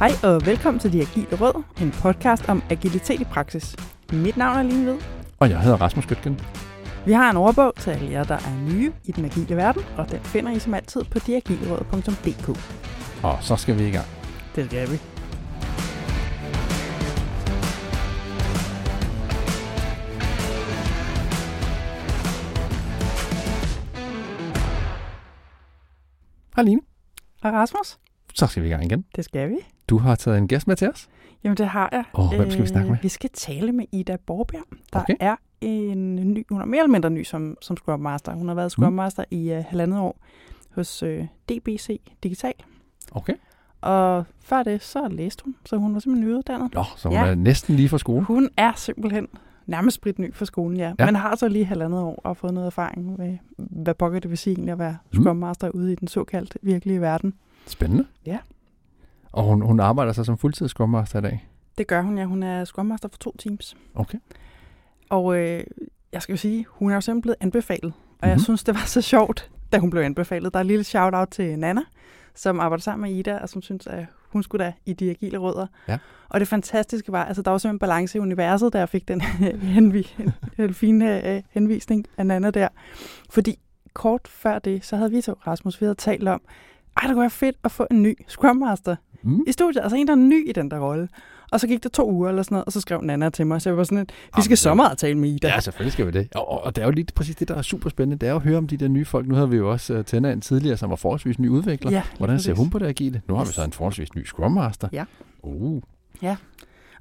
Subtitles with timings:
[0.00, 3.76] Hej og velkommen til De Agile Råd, en podcast om agilitet i praksis.
[4.12, 4.98] Mit navn er Line Ved.
[5.38, 6.40] Og jeg hedder Rasmus Gøtgen.
[7.06, 10.10] Vi har en ordbog til alle jer, der er nye i den agile verden, og
[10.10, 12.48] den finder I som altid på deagileråd.dk.
[13.22, 14.06] Og så skal vi i gang.
[14.56, 15.00] Det skal vi.
[26.56, 26.80] Hej Line.
[27.42, 27.98] Og Rasmus,
[28.34, 29.04] Så skal vi i gang igen.
[29.16, 29.56] det skal vi.
[29.90, 31.08] Du har taget en gæst med til os.
[31.44, 32.04] Jamen det har jeg.
[32.14, 32.98] Åh, hvem skal vi snakke med?
[33.02, 34.64] Vi skal tale med Ida Borbjerg.
[34.92, 35.14] Der Okay.
[35.20, 38.32] er en ny, hun er mere eller mindre ny som, som Scrum Master.
[38.34, 40.18] Hun har været Scrum Master i uh, halvandet år
[40.74, 41.08] hos uh,
[41.48, 42.52] DBC Digital.
[43.12, 43.34] Okay.
[43.80, 46.74] Og før det, så læste hun, så hun var simpelthen nyuddannet.
[46.74, 47.26] Nå, så hun Ja.
[47.26, 48.22] er næsten lige fra skole.
[48.24, 49.26] Hun er simpelthen
[49.66, 50.92] nærmest spritny for skolen, ja.
[50.98, 51.06] Ja.
[51.06, 54.38] Men har så lige halvandet år og fået noget erfaring med, hvad pokker det vil
[54.38, 55.22] sige egentlig at være Mm.
[55.22, 57.34] Scrum Master ude i den såkaldt virkelige verden.
[57.66, 58.04] Spændende.
[58.26, 58.38] Ja.
[59.32, 61.46] Og hun, hun arbejder så som fuldtids Scrum Master i dag.
[61.78, 62.24] Det gør hun, ja.
[62.24, 63.76] Hun er Scrum Master for to teams.
[63.94, 64.18] Okay.
[65.10, 65.64] Og øh,
[66.12, 67.84] jeg skal jo sige, hun er jo simpelthen blevet anbefalet.
[67.84, 68.28] Og mm-hmm.
[68.28, 68.42] jeg Mhm.
[68.44, 70.52] synes, det var så sjovt, da hun blev anbefalet.
[70.52, 71.80] Der er et lille shout-out til Nana,
[72.34, 75.38] som arbejder sammen med Ida, og som synes, at hun skulle da i de agile
[75.38, 75.66] rødder.
[75.88, 75.98] Ja.
[76.28, 79.20] Og det fantastiske var, altså der var simpelthen balance i universet, da jeg fik den
[79.76, 82.68] henvi- den fine øh, henvisning af Nana der.
[83.30, 83.58] Fordi
[83.94, 86.40] kort før det, så havde vi to, Rasmus, vi havde talt om,
[86.96, 89.44] ej, det kunne være fedt at få en ny Scrum Master Mm.
[89.46, 89.82] i studiet.
[89.82, 91.08] Altså en, der er ny i den der rolle.
[91.50, 93.62] Og så gik der to uger eller sådan noget, og så skrev Nana til mig,
[93.62, 95.48] så jeg var sådan, at vi skal sommer tale med Ida.
[95.48, 96.28] Ja, selvfølgelig skal vi det.
[96.34, 98.20] Og, og, og det er jo lige præcis det, der er super spændende.
[98.20, 99.28] Det er jo at høre om de der nye folk.
[99.28, 101.90] Nu havde vi jo også uh, Tænder en tidligere, som var forholdsvis ny udvikler.
[101.90, 103.22] Ja, Hvordan ser hun på det agile?
[103.28, 104.88] Nu har vi så en forholdsvis ny Scrum Master.
[104.92, 105.04] Ja.
[105.42, 105.82] Uh.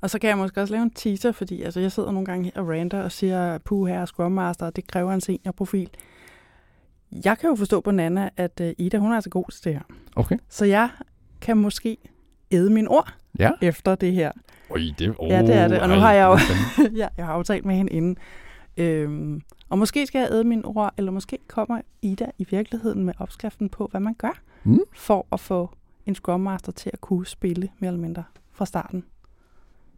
[0.01, 2.45] Og så kan jeg måske også lave en teaser, fordi altså, jeg sidder nogle gange
[2.45, 5.89] her og ranter og siger, puh her er Scrum Master, og det kræver en seniorprofil.
[7.25, 9.73] Jeg kan jo forstå på Nana, at uh, Ida, hun er altså god til det
[9.73, 9.81] her.
[10.15, 10.37] Okay.
[10.49, 10.89] Så jeg
[11.49, 11.97] kan måske
[12.51, 13.51] æde min ord Ja.
[13.61, 14.31] efter det her.
[14.69, 15.79] Oj, det, oh, Ja, det er det.
[15.81, 18.17] Og nu har jeg jo- ja, jeg har aftalt med hende inden.
[18.77, 23.13] Øhm, og måske skal jeg æde min ord, eller måske kommer Ida i virkeligheden med
[23.19, 24.79] opskriften på, hvad man gør, Mm.
[24.95, 25.69] for at få
[26.05, 28.23] en Scrum Master til at kunne spille mere eller mindre
[28.53, 29.03] fra starten.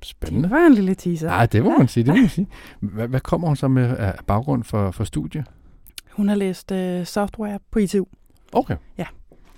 [0.03, 0.44] Spændende.
[0.44, 1.28] Det var en lille teaser.
[1.28, 2.47] Nej, det må man sige, det må man sige.
[2.79, 5.45] Hvad, hvad kommer hun så med af baggrund for, for studie?
[6.12, 8.06] Hun har læst øh, software på ITU,
[8.53, 8.75] Okay.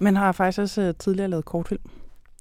[0.03, 1.81] Men har faktisk også øh, tidligere lavet kortfilm.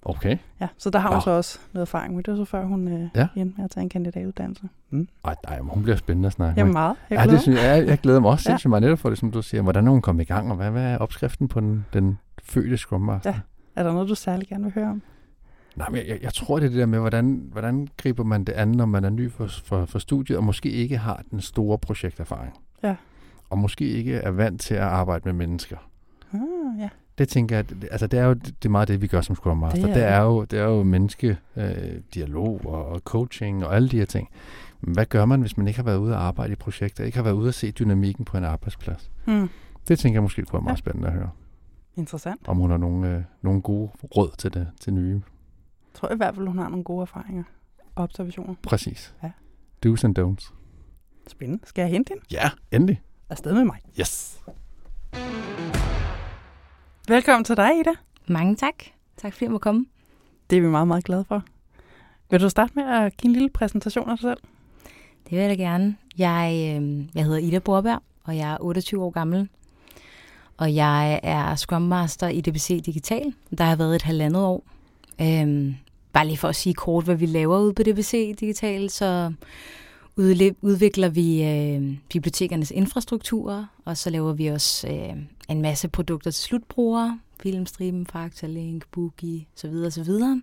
[0.04, 0.36] Okay.
[0.60, 1.20] Ja, så der har hun Nå.
[1.20, 3.28] så også noget erfaring med det, var så før hun øh, Ja.
[3.36, 4.68] endte med at tage en kandidatuddannelse.
[4.90, 5.08] Mm.
[5.24, 6.96] Ej, nej, hun bliver spændende at snakke Jamen meget.
[7.10, 8.52] Jeg Ja, det synes jeg, jeg, glæder mig også Ja.
[8.52, 9.62] sindssygt meget netop for det, som du siger.
[9.62, 12.76] Hvordan er hun kommet i gang, og hvad, hvad er opskriften på den, den fødte
[12.76, 13.30] Scrum Master?
[13.30, 13.40] Ja.
[13.76, 15.02] Er der noget, du særlig gerne vil høre om?
[15.76, 18.44] Nej, men jeg, jeg, jeg tror, det er det der med, hvordan, hvordan griber man
[18.44, 21.40] det an, når man er ny for, for, for studiet, og måske ikke har den
[21.40, 22.52] store projekterfaring.
[22.82, 22.94] Ja.
[23.50, 25.76] Og måske ikke er vant til at arbejde med mennesker.
[26.32, 26.38] Ah,
[26.80, 26.88] ja.
[27.22, 29.58] Det tænker jeg, altså det er jo det er meget det, vi gør som Scrum
[29.58, 29.80] Master.
[29.80, 33.76] Det er Det er, jo, det er jo menneske, øh, dialog og, og coaching og
[33.76, 34.28] alle de her ting.
[34.80, 37.16] Men hvad gør man, hvis man ikke har været ude og arbejde i projekter, ikke
[37.16, 39.10] har været ude at se dynamikken på en arbejdsplads?
[39.24, 39.48] Hmm.
[39.88, 40.78] Det tænker jeg måske kunne være meget Ja.
[40.78, 41.30] spændende at høre.
[41.96, 42.40] Interessant.
[42.48, 45.14] Om hun har nogle, øh, nogle gode råd til det til nye.
[45.14, 47.44] Jeg tror i hvert fald, hun har nogle gode erfaringer
[47.94, 48.54] og observationer.
[48.62, 49.14] Præcis.
[49.22, 49.30] Ja.
[49.86, 50.52] Do's and don'ts.
[51.28, 51.62] Spændende.
[51.66, 52.22] Skal jeg hente hende?
[52.32, 53.00] Ja, endelig.
[53.30, 53.78] Afsted med mig.
[54.00, 54.38] Yes.
[57.08, 57.90] Velkommen til dig, Ida.
[58.26, 58.74] Mange tak.
[59.16, 59.86] Tak fordi jeg må komme.
[60.50, 61.44] Det er vi meget, meget glade for.
[62.30, 64.38] Vil du starte med at give en lille præsentation af dig selv?
[65.24, 65.96] Det vil jeg da gerne.
[66.18, 69.48] Jeg, øh, jeg hedder Ida Borberg, og jeg er 28 år gammel.
[70.56, 73.34] Og jeg er Scrum Master i DBC Digital.
[73.58, 74.64] Der har været et halvandet år.
[75.20, 75.74] Øhm,
[76.12, 79.32] bare lige for at sige kort, hvad vi laver ude på DBC Digital, så
[80.62, 85.16] udvikler vi øh, bibliotekernes infrastrukturer, og så laver vi også øh,
[85.52, 87.20] en masse produkter til slutbrugere.
[87.42, 90.42] Filmstriben, Fakta, Link, Boogie, så videre, så videre.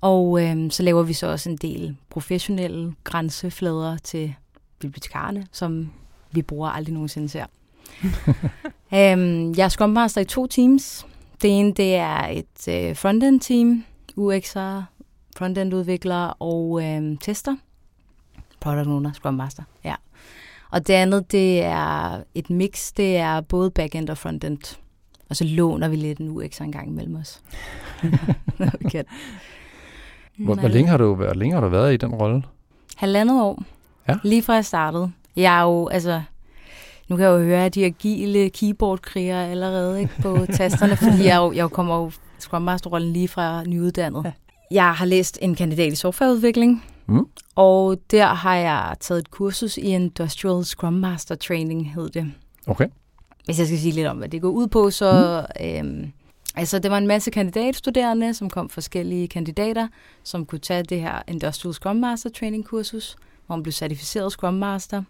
[0.00, 4.34] Og øhm, så laver vi så også en del professionelle grænseflader til
[4.78, 5.92] bibliotekarerne, som
[6.32, 7.46] vi bruger aldrig nogensinde ser.
[8.94, 11.06] øhm, jeg er Scrum Master i to teams.
[11.42, 13.84] Det ene det er et øh, frontend team,
[14.18, 14.82] UX'er,
[15.36, 17.56] frontend udviklere og øhm, tester.
[18.60, 19.94] Product owner, Scrum Master, ja.
[20.72, 24.78] Og det andet, det er et mix, det er både backend og frontend.
[25.30, 27.42] Og så låner vi lidt en UX'er en gang imellem os.
[28.90, 29.04] Kan.
[30.38, 32.42] Hvor, hvor, længe har du, hvor længe har du været i den rolle?
[32.96, 33.62] Halvandet år.
[34.08, 34.16] Ja.
[34.22, 35.12] Lige fra jeg startede.
[35.36, 36.22] Jeg er jo, altså,
[37.08, 41.52] nu kan jeg jo høre de agile keyboardkrigere allerede ikke, på tasterne, fordi jeg, jo,
[41.52, 44.32] jeg kommer jo Scrum Master-rollen lige fra nyuddannet.
[44.70, 47.26] Jeg har læst en kandidat i softwareudvikling, Mm.
[47.54, 52.32] og der har jeg taget et kursus i Industrial Scrum Master Training, hed det.
[52.66, 52.88] Okay.
[53.44, 55.66] Hvis jeg skal sige lidt om, hvad det går ud på, så mm.
[55.66, 56.12] øhm,
[56.56, 59.88] Altså, det var en masse kandidatstuderende, som kom forskellige kandidater,
[60.22, 63.16] som kunne tage det her Industrial Scrum Master Training kursus,
[63.46, 65.02] hvor man blev certificeret Scrum Master.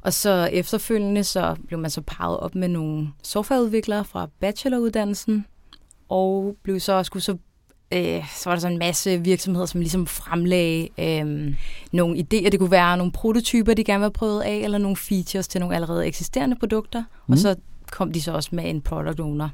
[0.00, 5.46] Og så efterfølgende så blev man så parret op med nogle softwareudviklere fra bacheloruddannelsen,
[6.08, 7.36] og blev så skulle så
[7.94, 11.54] øh, så var der så en masse virksomheder, som ligesom fremlagde øh,
[11.92, 12.48] nogle idéer.
[12.48, 15.60] Det kunne være nogle prototyper, de gerne vil have prøvet af, eller nogle features til
[15.60, 17.04] nogle allerede eksisterende produkter.
[17.26, 17.32] Mm.
[17.32, 17.56] Og så
[17.90, 19.48] kom de så også med en product owner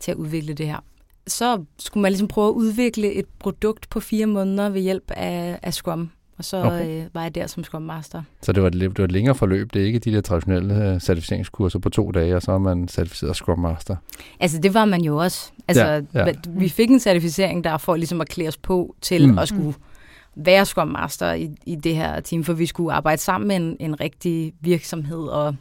[0.00, 0.78] til at udvikle det her.
[1.26, 5.58] Så skulle man ligesom prøve at udvikle et produkt på fire måneder ved hjælp af,
[5.62, 6.10] af Scrum.
[6.38, 7.02] Og så okay.
[7.02, 8.22] øh, var jeg der som Scrum Master.
[8.42, 9.74] Så det var, et, det var et længere forløb.
[9.74, 12.88] Det er ikke de der traditionelle øh, certificeringskurser på to dage, og så er man
[12.88, 13.96] certificeret Scrum Master.
[14.40, 15.52] Altså det var man jo også.
[15.68, 16.32] Altså, ja, ja.
[16.48, 19.38] Vi fik en certificering der for ligesom at klæde os på til mm.
[19.38, 19.74] at skulle
[20.36, 23.76] være Scrum Master i, i det her team, for vi skulle arbejde sammen med en,
[23.80, 25.54] en rigtig virksomhed og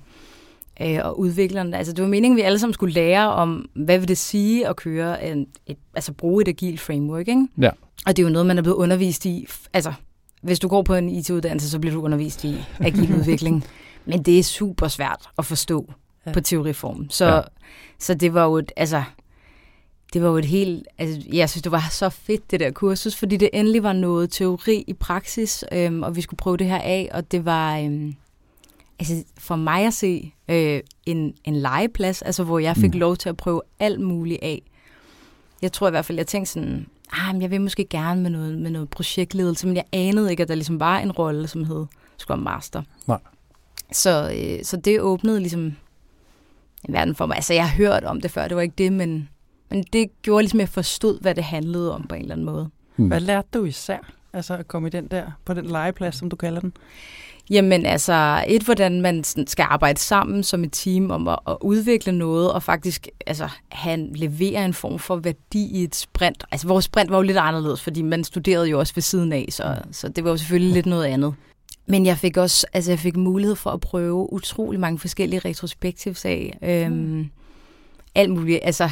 [0.82, 1.78] øh, og udviklerne.
[1.78, 4.68] Altså, det var meningen, at vi alle sammen skulle lære om, hvad vil det sige
[4.68, 7.48] at køre en, et, altså bruge et agilt framework, ikke?
[7.62, 7.70] Ja.
[8.06, 9.48] Og det er jo noget, man er blevet undervist i.
[9.74, 9.94] Altså,
[10.44, 13.64] hvis du går på en IT-uddannelse, så bliver du undervist i agil udvikling.
[14.06, 15.94] Men det er super svært at forstå
[16.26, 16.32] ja.
[16.32, 17.10] på teoriform.
[17.10, 17.42] Så, ja.
[18.00, 19.04] så det var jo et, altså,
[20.14, 23.16] det var jo et helt, altså, jeg synes, det var så fedt, det der kursus,
[23.16, 26.80] fordi det endelig var noget teori i praksis, øhm, og vi skulle prøve det her
[26.80, 28.16] af, og det var, øhm,
[29.00, 33.00] altså for mig at se, øh, en, en legeplads, altså hvor jeg fik mm.
[33.00, 34.62] lov til at prøve alt muligt af.
[35.62, 38.58] Jeg tror i hvert fald, jeg tænkte sådan, ah, jeg vil måske gerne med noget,
[38.58, 41.86] med noget projektledelse, men jeg anede ikke, at der ligesom var en rolle, som hed
[42.18, 42.82] Scrum Master.
[43.08, 43.20] Nej.
[43.92, 45.62] Så, øh, så det åbnede ligesom
[46.84, 47.36] en verden for mig.
[47.36, 49.30] Altså, jeg har hørt om det før, det var ikke det, men,
[49.70, 52.46] men det gjorde ligesom, at jeg forstod, hvad det handlede om på en eller anden
[52.46, 52.70] måde.
[52.96, 53.08] Hmm.
[53.08, 56.36] Hvad lærte du især, altså at komme i den der, på den legeplads, som du
[56.36, 56.74] kalder den?
[57.50, 62.12] Jamen altså, et, hvordan man skal arbejde sammen som et team om at, at udvikle
[62.12, 66.44] noget, og faktisk altså, han leverer en form for værdi i et sprint.
[66.52, 69.46] Altså vores sprint var jo lidt anderledes, fordi man studerede jo også ved siden af,
[69.50, 71.36] så, så det var jo selvfølgelig lidt noget andet.
[71.86, 76.26] Men jeg fik også altså jeg fik mulighed for at prøve utrolig mange forskellige retrospektivs
[76.26, 76.58] af.
[76.62, 77.30] Øhm, mm.
[78.16, 78.60] Alt muligt.
[78.64, 78.90] Altså,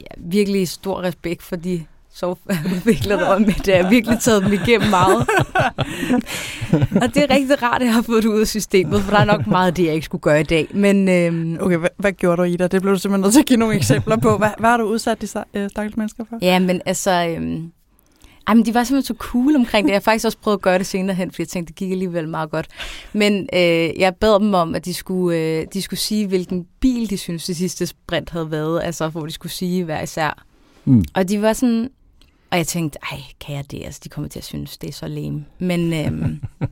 [0.00, 1.84] ja, virkelig stor respekt for de
[2.16, 5.16] softwareudviklere om, at det har virkelig taget dem igennem meget.
[7.02, 9.18] og det er rigtig rart, at jeg har fået det ud af systemet, for der
[9.18, 10.68] er nok meget det, jeg ikke skulle gøre i dag.
[10.74, 12.72] Men, øhm, okay, hvad, hvad gjorde du i dig?
[12.72, 14.38] Det blev du simpelthen nødt til at give nogle eksempler på.
[14.38, 16.38] Hvad, hvad har du udsat de øh, stakkels mennesker for?
[16.42, 17.10] Ja, men altså...
[17.10, 17.72] Øhm,
[18.54, 19.92] men de var simpelthen så cool omkring det.
[19.92, 21.90] Jeg har faktisk også prøvet at gøre det senere hen, fordi jeg tænkte, det gik
[21.90, 22.66] alligevel meget godt.
[23.12, 27.10] Men øh, jeg bad dem om, at de skulle, øh, de skulle sige, hvilken bil
[27.10, 28.80] de synes det sidste sprint havde været.
[28.82, 30.44] Altså, hvor de skulle sige hver især.
[30.84, 31.04] Mm.
[31.14, 31.90] Og de var sådan,
[32.50, 33.84] og jeg tænkte, ej, kan jeg det?
[33.84, 35.44] Altså, de kommer til at synes, det er så lame.
[35.58, 36.42] Men øhm,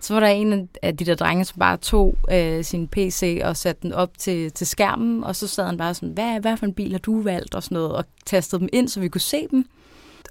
[0.00, 3.56] så var der en af de der drenge, som bare tog øh, sin PC og
[3.56, 6.66] satte den op til, til skærmen, og så sad han bare sådan, hvad, hvad for
[6.66, 7.54] en bil har du valgt?
[7.54, 9.66] Og sådan noget, og tastede dem ind, så vi kunne se dem.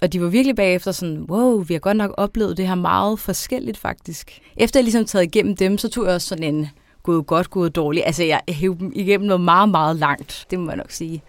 [0.02, 3.18] Og de var virkelig bagefter sådan, wow, vi har godt nok oplevet det her meget
[3.18, 4.40] forskelligt faktisk.
[4.56, 6.68] Efter jeg ligesom taget igennem dem, så tog jeg også sådan en
[7.02, 8.06] gået godt, gået dårligt.
[8.06, 11.22] Altså jeg hævde dem igennem noget meget, meget langt, det må jeg nok sige.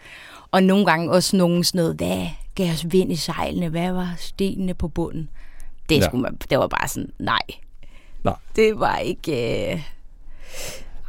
[0.52, 4.14] Og nogle gange også nogen sådan noget, hvad gav os vind i sejlene, hvad var
[4.18, 5.30] stenene på bunden?
[5.90, 6.06] Det, ja.
[6.06, 7.42] skulle man, det var bare sådan, nej.
[8.24, 8.36] nej.
[8.56, 9.72] Det var ikke...
[9.72, 9.82] Øh,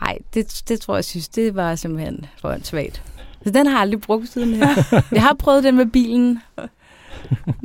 [0.01, 3.03] nej, det, det tror jeg synes, det var simpelthen for svagt.
[3.45, 5.03] Så den har jeg aldrig brugt siden her.
[5.13, 6.39] Jeg har prøvet den med bilen.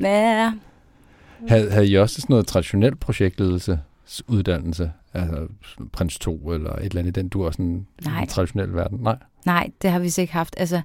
[0.02, 0.52] Ja.
[1.48, 3.80] Havde, havde I også sådan noget traditionel projektledelse?
[4.28, 5.48] uddannelse, altså
[5.92, 8.22] Prins 2 eller et eller andet i den du er sådan Nej.
[8.22, 9.00] en traditionel verden?
[9.02, 9.18] Nej.
[9.46, 10.56] Nej, det har vi ikke haft.
[10.58, 10.82] Altså,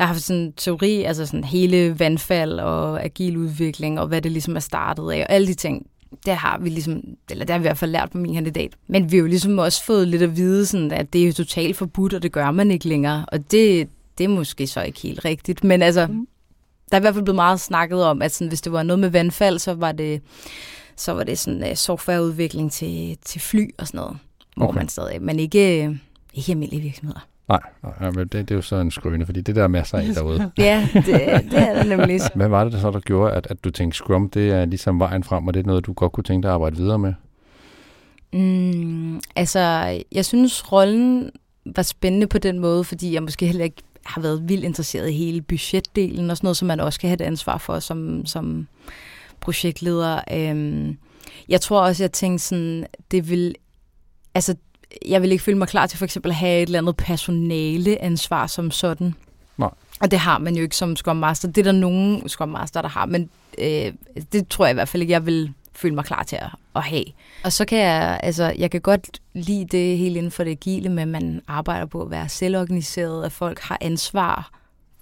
[0.00, 4.22] jeg har haft sådan en teori, altså sådan hele vandfald og agil udvikling, og hvad
[4.22, 5.86] det ligesom er startet af, og alle de ting,
[6.26, 8.72] det har vi ligesom, eller det har vi i hvert fald lært på min kandidat.
[8.86, 11.32] Men vi har jo ligesom også fået lidt at vide, sådan, at det er jo
[11.32, 13.24] totalt forbudt, og det gør man ikke længere.
[13.28, 13.88] Og det,
[14.18, 15.64] det er måske så ikke helt rigtigt.
[15.64, 16.26] Men altså, mm.
[16.90, 18.98] der er i hvert fald blevet meget snakket om, at sådan, hvis det var noget
[18.98, 20.22] med vandfald, så var det,
[20.96, 24.18] så var det sådan uh, softwareudvikling til, til fly og sådan noget.
[24.56, 24.78] Hvor okay.
[24.78, 25.98] man stadig, men ikke,
[26.34, 27.29] ikke almindelige virksomheder.
[27.50, 27.60] Nej,
[28.00, 30.04] nej men det, det er jo så en skrøne, fordi det der er masser af
[30.14, 30.50] derude.
[30.58, 32.20] ja, det, det er der nemlig.
[32.34, 35.24] Hvad var det så, der gjorde, at, at du tænkte, Scrum, det er ligesom vejen
[35.24, 37.14] frem, og det er noget, du godt kunne tænke dig at arbejde videre med?
[38.32, 39.60] Mm, altså,
[40.12, 41.30] jeg synes, rollen
[41.66, 45.12] var spændende på den måde, fordi jeg måske heller ikke har været vildt interesseret i
[45.12, 48.66] hele budgetdelen, og sådan noget, som man også skal have et ansvar for som, som
[49.40, 50.20] projektleder.
[50.32, 50.98] Øhm,
[51.48, 53.54] jeg tror også, jeg tænkte sådan, det vil,
[54.34, 54.54] altså
[55.08, 58.46] jeg vil ikke føle mig klar til for eksempel at have et eller andet personaleansvar
[58.46, 59.14] som sådan.
[59.56, 59.70] Nej.
[60.00, 61.48] Og det har man jo ikke som Scrum Master.
[61.48, 63.92] Det er der nogen Scrum Master, der har, men øh,
[64.32, 66.82] det tror jeg i hvert fald ikke, jeg vil føle mig klar til at, at
[66.82, 67.04] have.
[67.44, 70.88] Og så kan jeg, altså, jeg kan godt lide det helt inden for det agile
[70.88, 74.50] med, at man arbejder på at være selvorganiseret, at folk har ansvar,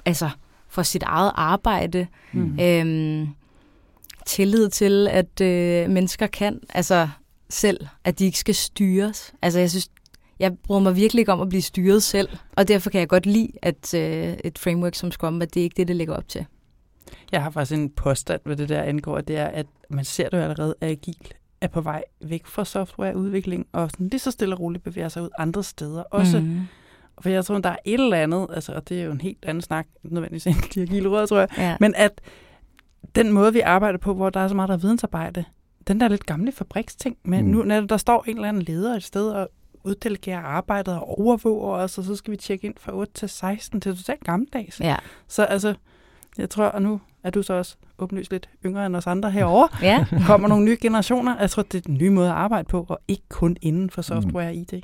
[0.05, 0.31] altså
[0.69, 2.07] for sit eget arbejde.
[2.33, 2.59] Mm.
[2.61, 3.29] Øhm,
[4.27, 7.09] tillid til, at øh, mennesker kan, altså
[7.51, 9.33] selv, at de ikke skal styres.
[9.43, 9.89] Altså jeg synes,
[10.39, 13.27] jeg bryder mig virkelig ikke om at blive styret selv, og derfor kan jeg godt
[13.27, 16.29] lide, at øh, et framework som Scrum, at det er ikke det, det ligger op
[16.29, 16.47] til.
[17.33, 20.37] Jeg har faktisk en påstand ved det der angår, det er, at man ser det
[20.37, 24.55] jo allerede, at agil er på vej væk fra softwareudvikling, og sådan lige så stille
[24.55, 26.41] og roligt bevæger sig ud andre steder også.
[26.41, 26.61] Mm.
[27.21, 29.45] For jeg tror, der er et eller andet, altså, og det er jo en helt
[29.45, 31.77] anden snak, nødvendigvis end de agile råd, tror jeg, Ja.
[31.81, 32.21] men at
[33.15, 35.45] den måde, vi arbejder på, hvor der er så meget der er vidensarbejde,
[35.89, 37.51] den der lidt gamle fabriksting, men Mm.
[37.51, 37.57] mm.
[37.57, 39.49] nu når der står en eller anden leder et sted og
[39.85, 43.81] uddelegerer arbejdet og overvåger os, og så skal vi tjekke ind fra 8 til 16,
[43.81, 44.81] det er totalt gammeldags.
[44.81, 44.97] ja.
[45.29, 45.75] Så altså,
[46.39, 49.69] jeg tror, og nu er du så også åbenlyst lidt yngre end os andre herovre,
[49.89, 50.07] ja.
[50.27, 51.37] kommer nogle nye generationer.
[51.41, 54.03] Jeg tror, det er den nye måde at arbejde på, og ikke kun inden for
[54.03, 54.73] software og IT.
[54.73, 54.79] Ja,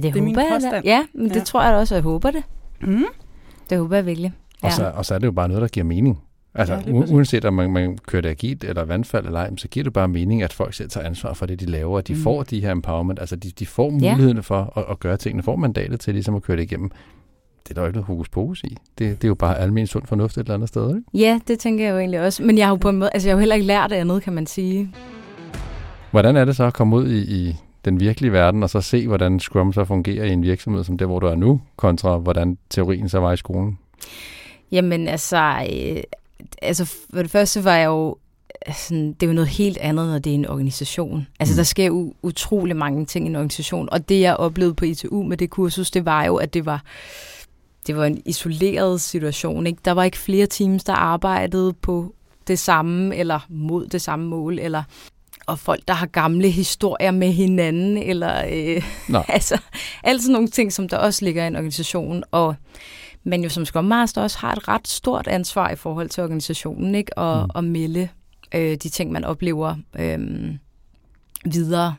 [0.00, 0.50] det, Det er min håber jeg.
[0.50, 0.56] da.
[0.56, 0.84] påstand.
[0.84, 1.40] Ja, men det Ja.
[1.44, 2.42] tror jeg også, og jeg håber det.
[2.80, 3.04] Mm.
[3.70, 4.32] Det håber jeg virkelig.
[4.62, 6.22] Og, så, og så er det jo bare noget, der giver mening.
[6.54, 9.68] Altså, Ja, ja, uanset om man, man kører det agilt eller vandfald eller ej, så
[9.68, 12.12] giver det bare mening, at folk selv tager ansvar for det, de laver, og de
[12.14, 12.18] Mm.
[12.20, 14.10] får de her empowerment, altså de, de får Ja.
[14.12, 16.90] muligheden for at, at gøre tingene, får mandatet til ligesom at køre det igennem.
[17.64, 18.76] Det er der jo ikke noget hokus pokus i.
[18.98, 21.02] Det, det er jo bare almindelig sund fornuft et eller andet sted, ikke?
[21.14, 22.42] Ja, det tænker jeg jo egentlig også.
[22.42, 24.22] Men jeg har jo på en måde, altså jeg har jo heller ikke lært andet,
[24.22, 24.90] kan man sige.
[26.10, 27.18] Hvordan er det så at komme ud i,
[27.48, 30.98] i den virkelige verden, og så se, hvordan Scrum så fungerer i en virksomhed som
[30.98, 33.78] der, hvor du er nu, kontra hvordan teorien så var i skolen?
[34.72, 35.96] Jamen altså, øh,
[36.62, 38.16] altså for det første var jeg jo,
[38.72, 41.26] sådan, det er jo noget helt andet, når det er en organisation.
[41.40, 41.56] Altså Mm.
[41.56, 45.22] der sker jo utrolig mange ting i en organisation, og det jeg oplevede på ITU
[45.22, 46.82] med det kursus, det var jo, at det var,
[47.86, 49.66] det var en isoleret situation.
[49.66, 49.78] Ikke?
[49.84, 52.14] Der var ikke flere teams, der arbejdede på
[52.46, 54.82] det samme, eller mod det samme mål, eller
[55.46, 59.22] og folk, der har gamle historier med hinanden, eller øh, Nå.
[59.28, 59.58] altså,
[60.02, 62.54] alt sådan nogle ting, som der også ligger i en organisation, og
[63.24, 66.94] men jo som Scrum Master også har et ret stort ansvar i forhold til organisationen,
[66.94, 67.18] ikke?
[67.18, 67.44] Og, Mm.
[67.44, 67.50] mm.
[67.54, 68.08] og melde
[68.54, 70.18] øh, de ting, man oplever øh,
[71.44, 71.94] videre,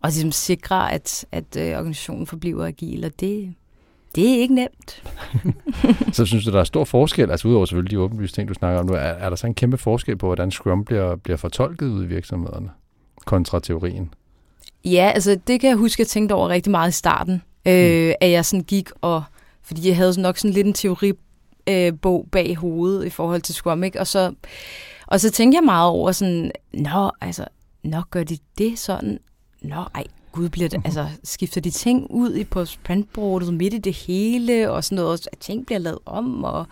[0.00, 3.54] og ligesom sikre, at, at øh, organisationen forbliver agil, og det,
[4.14, 5.02] det er ikke nemt.
[6.16, 8.80] Så synes du, der er stor forskel, altså udover selvfølgelig de åbenlyse ting, du snakker
[8.80, 11.86] om nu, er, er der så en kæmpe forskel på, hvordan Scrum bliver, bliver fortolket
[11.86, 12.70] ude i virksomhederne,
[13.24, 14.14] kontra teorien?
[14.84, 17.34] Ja, altså det kan jeg huske, jeg tænkte over rigtig meget i starten,
[17.66, 19.22] øh, at jeg sådan gik og,
[19.64, 21.24] fordi jeg havde nok sådan lidt en teoribog
[21.68, 24.00] øh, bog bag hovedet i forhold til Scrum, ikke?
[24.00, 24.34] Og så,
[25.06, 27.44] og så tænkte jeg meget over sådan, nå, altså,
[27.82, 29.18] nå, gør de det sådan?
[29.62, 33.78] Nå, ej, gud, bliver det, altså, skifter de ting ud i på sprintboardet midt i
[33.78, 36.66] det hele, og sådan noget, at ting bliver lavet om, og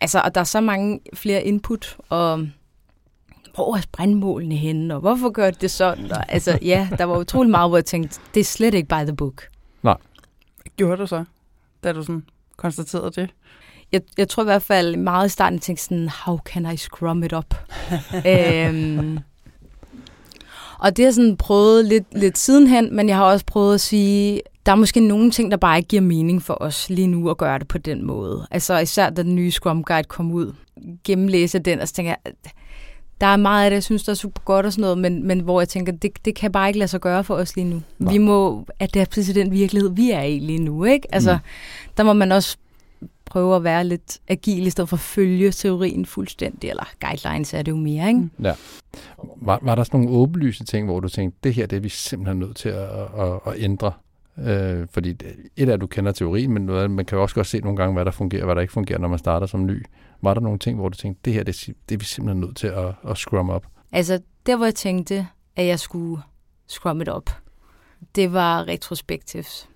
[0.00, 2.48] altså, og der er så mange flere input, og
[3.54, 6.12] hvor er sprintmålene henne, og hvorfor gør de det sådan?
[6.12, 9.04] Og, altså, ja, der var utrolig meget, hvor jeg tænkte, det er slet ikke by
[9.04, 9.42] the book.
[10.56, 11.24] Hvad gjorde du så,
[11.84, 12.24] da du sådan
[12.56, 13.30] konstaterede det?
[13.92, 16.76] Jeg, jeg tror i hvert fald meget i starten, jeg tænkte sådan, how can I
[16.76, 17.54] scrum it up?
[18.26, 19.18] øhm,
[20.78, 23.80] og det har jeg sådan prøvet lidt, lidt sidenhen, men jeg har også prøvet at
[23.80, 27.30] sige, der er måske nogle ting, der bare ikke giver mening for os lige nu
[27.30, 28.46] at gøre det på den måde.
[28.50, 30.52] Altså især da den nye Scrum Guide kom ud,
[31.04, 32.32] gennemlæse den, og så tænker jeg,
[33.24, 35.26] der er meget af det, jeg synes, der er super godt og sådan noget, men,
[35.26, 37.64] men hvor jeg tænker, det, det kan bare ikke lade sig gøre for os lige
[37.70, 37.82] nu.
[37.98, 38.12] Nej.
[38.12, 41.14] Vi må adapte til den virkelighed, vi er i lige nu, ikke?
[41.14, 41.38] Altså, Mm.
[41.96, 42.56] der må man også
[43.24, 47.62] prøve at være lidt agil, i stedet for at følge teorien fuldstændig, eller guidelines er
[47.62, 48.20] det jo mere, ikke?
[48.20, 48.30] Mm.
[49.42, 51.88] Var, var der sådan nogle åbenlyse ting, hvor du tænkte, det her det er vi
[51.88, 52.88] simpelthen nødt til at,
[53.18, 53.92] at, at ændre?
[54.38, 55.10] Øh, fordi
[55.56, 57.76] et af, at du kender teorien, men noget, man kan jo også godt se nogle
[57.76, 59.82] gange, hvad der fungerer og hvad der ikke fungerer, når man starter som ny.
[60.24, 62.56] Var der nogle ting, hvor du tænkte, det her det, det er vi simpelthen nødt
[62.56, 63.66] til at, at scrum op?
[63.92, 65.26] Altså, der hvor jeg tænkte,
[65.56, 66.22] at jeg skulle
[66.66, 67.30] scrum it op,
[68.14, 69.68] det var retrospectives.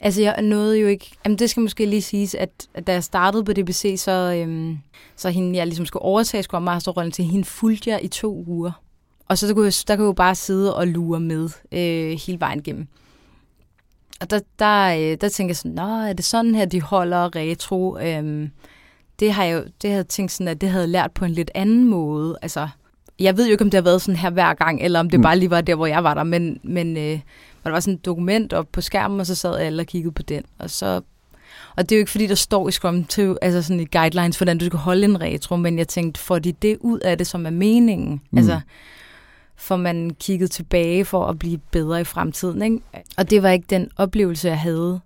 [0.00, 1.10] Altså, jeg nåede jo ikke...
[1.24, 4.78] Jamen, det skal måske lige siges, at, at da jeg startede på DBC, så, øhm,
[5.16, 8.82] så hende, jeg ligesom skulle overtage Scrum Master-rollen til, hende fulgte jeg i to uger.
[9.28, 12.18] Og så der kunne jeg, der kunne jeg jo bare sidde og lure med øh,
[12.26, 12.86] hele vejen igennem.
[14.20, 17.36] Og der, der, øh, der tænkte jeg sådan, Nå, er det sådan her, de holder
[17.36, 17.98] retro?
[17.98, 18.50] Øhm,
[19.20, 21.50] det har jeg jo det havde tænkt sådan, at det havde lært på en lidt
[21.54, 22.36] anden måde.
[22.42, 22.68] Altså,
[23.18, 25.20] jeg ved jo ikke, om det har været sådan her hver gang, eller om det
[25.20, 25.22] Mm.
[25.22, 27.20] bare lige var der, hvor jeg var der, men, men øh,
[27.62, 30.12] hvor der var sådan et dokument op på skærmen, og så sad alle og kiggede
[30.12, 30.42] på den.
[30.58, 31.00] Og, så,
[31.76, 34.36] og det er jo ikke, fordi der står i Scrum til, altså sådan i guidelines,
[34.38, 37.26] hvordan du skal holde en retro, men jeg tænkte, får de det ud af det,
[37.26, 38.20] som er meningen?
[38.30, 38.38] Mm.
[38.38, 38.60] Altså,
[39.56, 42.78] får man kigget tilbage for at blive bedre i fremtiden, ikke?
[43.16, 45.00] Og det var ikke den oplevelse, jeg havde.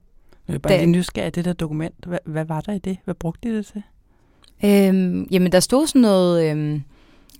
[0.48, 1.94] Jeg er bare Det- lige nysgerrig, det der dokument.
[2.06, 2.96] Hvad, hvad var der i det?
[3.04, 3.82] Hvad brugte de det til?
[4.64, 6.50] Øhm, jamen, der stod sådan noget...
[6.50, 6.82] Øhm,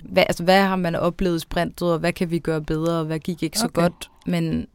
[0.04, 3.18] hvad, altså, hvad har man oplevet sprintet, og hvad kan vi gøre bedre, og hvad
[3.18, 3.82] gik ikke så Okay.
[3.82, 4.10] godt?
[4.26, 4.66] Men,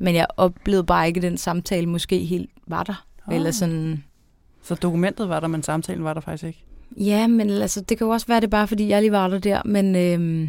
[0.00, 3.04] men jeg oplevede bare ikke, at den samtale måske helt var der.
[3.26, 3.34] Oh.
[3.34, 4.04] Eller sådan...
[4.62, 6.64] Så dokumentet var der, men samtalen var der faktisk ikke?
[6.96, 9.28] Ja, men altså, det kan jo også være, det er bare, fordi jeg lige var
[9.28, 10.48] der der, men øhm,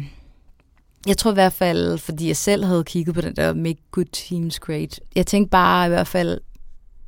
[1.06, 4.04] jeg tror i hvert fald, fordi jeg selv havde kigget på den der Make Good
[4.12, 5.00] Teams Great.
[5.14, 6.40] Jeg tænkte bare i hvert fald,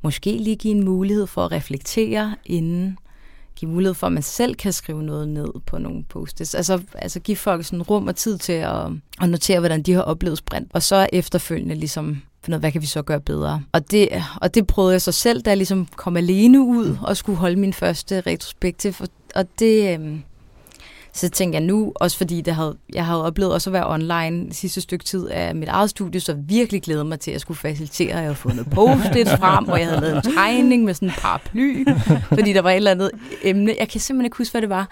[0.01, 2.97] måske lige give en mulighed for at reflektere inden
[3.55, 7.19] give mulighed for, at man selv kan skrive noget ned på nogle post Altså, altså
[7.19, 8.87] give folk sådan rum og tid til at,
[9.21, 10.71] at notere, hvordan de har oplevet sprint.
[10.73, 13.63] Og så efterfølgende ligesom finde ud hvad kan vi så gøre bedre.
[13.71, 14.09] Og det,
[14.41, 17.55] og det prøvede jeg så selv, da jeg ligesom kom alene ud og skulle holde
[17.55, 18.93] min første retrospektiv.
[19.35, 20.23] Og det, øhm,
[21.15, 24.45] så tænkte jeg nu, også fordi det havde, jeg havde oplevet også at være online
[24.45, 27.41] det sidste stykke tid af mit eget studie, så virkelig glæder mig til, at jeg
[27.41, 28.09] skulle facilitere.
[28.09, 31.85] Jeg havde fundet post frem, og jeg havde lavet en tegning med sådan en paraply,
[32.27, 33.11] fordi der var et eller andet
[33.43, 33.75] emne.
[33.79, 34.89] Jeg kan simpelthen ikke huske, hvad det var,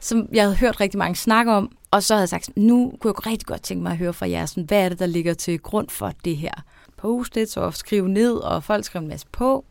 [0.00, 1.70] som jeg havde hørt rigtig mange snakke om.
[1.90, 4.30] Og så havde jeg sagt, nu kunne jeg rigtig godt tænke mig at høre fra
[4.30, 6.52] jer, sådan, hvad er det, der ligger til grund for det her
[6.98, 9.64] post og skrive ned, og folk skrev en masse på.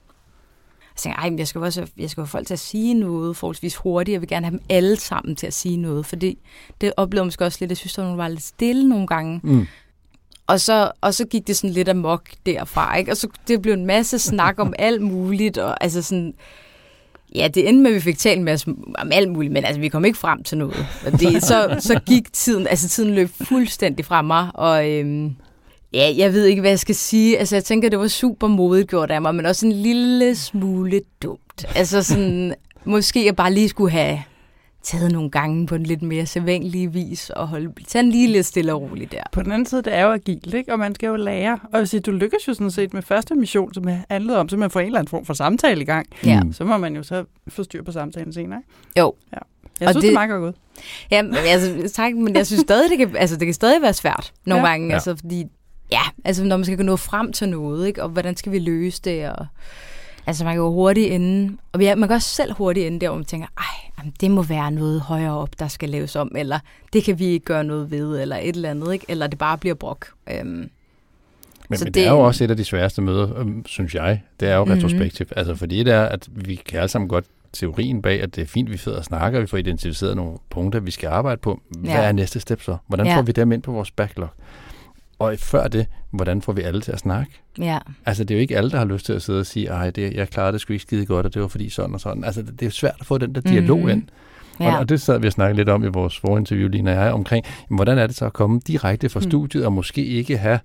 [0.95, 3.75] Jeg tænkte, ej, jeg skal, også, jeg skal have folk til at sige noget forholdsvis
[3.75, 4.13] hurtigt.
[4.13, 6.37] Jeg vil gerne have dem alle sammen til at sige noget, fordi
[6.81, 9.39] det oplevede jeg måske også lidt, jeg synes, at hun var lidt stille nogle gange.
[9.43, 9.67] Mm.
[10.47, 13.11] Og så, og så gik det sådan lidt amok derfra, ikke?
[13.11, 16.33] Og så det blev en masse snak om alt muligt, og altså sådan...
[17.35, 19.81] Ja, det endte med, at vi fik talt med os om alt muligt, men altså,
[19.81, 20.85] vi kom ikke frem til noget.
[21.05, 25.35] Og det, så, så gik tiden, altså tiden løb fuldstændig fra mig, og øhm,
[25.95, 27.37] Ja, jeg ved ikke, hvad jeg skal sige.
[27.37, 31.01] Altså, jeg tænker, det var super modigt gjort af mig, men også en lille smule
[31.23, 31.65] dumt.
[31.75, 34.19] Altså sådan, måske jeg bare lige skulle have
[34.83, 38.45] taget nogle gange på en lidt mere sædvanlig vis og holde, tage en lige lidt
[38.45, 39.23] stille og roligt der.
[39.31, 40.73] På den anden side, det er jo agilt, ikke?
[40.73, 41.59] og man skal jo lære.
[41.73, 44.71] Og siger, du lykkes jo sådan set med første mission, som handlede om, så man
[44.71, 46.07] får en eller anden form for samtale i gang.
[46.25, 46.41] Ja.
[46.51, 48.59] Så må man jo så få styr på samtalen senere.
[48.59, 48.99] Ikke?
[48.99, 49.13] Jo.
[49.33, 49.37] Ja.
[49.79, 50.55] Jeg synes, og det, det er meget godt
[51.11, 54.33] Ja, altså, tak, men jeg synes stadig, det kan, altså, det kan stadig være svært
[54.45, 54.71] nogle ja.
[54.71, 54.93] gange, ja.
[54.93, 55.45] altså, fordi
[55.91, 58.03] ja, altså når man skal nå frem til noget, ikke?
[58.03, 59.47] og hvordan skal vi løse det, og
[60.27, 63.09] altså man kan jo hurtigt ende, og ja, man kan også selv hurtigt ende der,
[63.09, 66.31] hvor man tænker, ej, jamen, det må være noget højere op, der skal laves om,
[66.35, 66.59] eller
[66.93, 69.05] det kan vi ikke gøre noget ved, eller et eller andet, ikke?
[69.09, 70.07] eller det bare bliver brok.
[70.31, 70.69] Øhm,
[71.69, 73.95] men, så men det, det er jo også et af de sværeste møder, øhm, synes
[73.95, 74.21] jeg.
[74.39, 74.77] Det er jo mm-hmm.
[74.77, 75.33] retrospektivt.
[75.35, 78.45] Altså fordi det er, at vi kan alle sammen godt teorien bag, at det er
[78.45, 81.61] fint, vi sidder og snakker, vi får identificeret nogle punkter, vi skal arbejde på.
[81.69, 82.01] Hvad ja.
[82.01, 82.77] er næste step så?
[82.87, 83.17] Hvordan ja.
[83.17, 84.29] får vi dem ind på vores backlog?
[85.19, 87.31] Og før det, hvordan får vi alle til at snakke?
[87.59, 87.79] Ja.
[88.05, 89.89] Altså, det er jo ikke alle, der har lyst til at sidde og sige, ej,
[89.89, 92.23] det, jeg klarede det sgu ikke skide godt, og det var fordi sådan og sådan.
[92.23, 93.91] Altså, det er svært at få den der dialog mm-hmm.
[93.91, 94.03] ind.
[94.59, 94.73] Ja.
[94.73, 97.11] Og, og det sad vi og snakkede lidt om i vores forinterview, lige når jeg
[97.11, 99.29] omkring, jamen, hvordan er det så at komme direkte fra mm.
[99.29, 100.59] studiet, og måske ikke have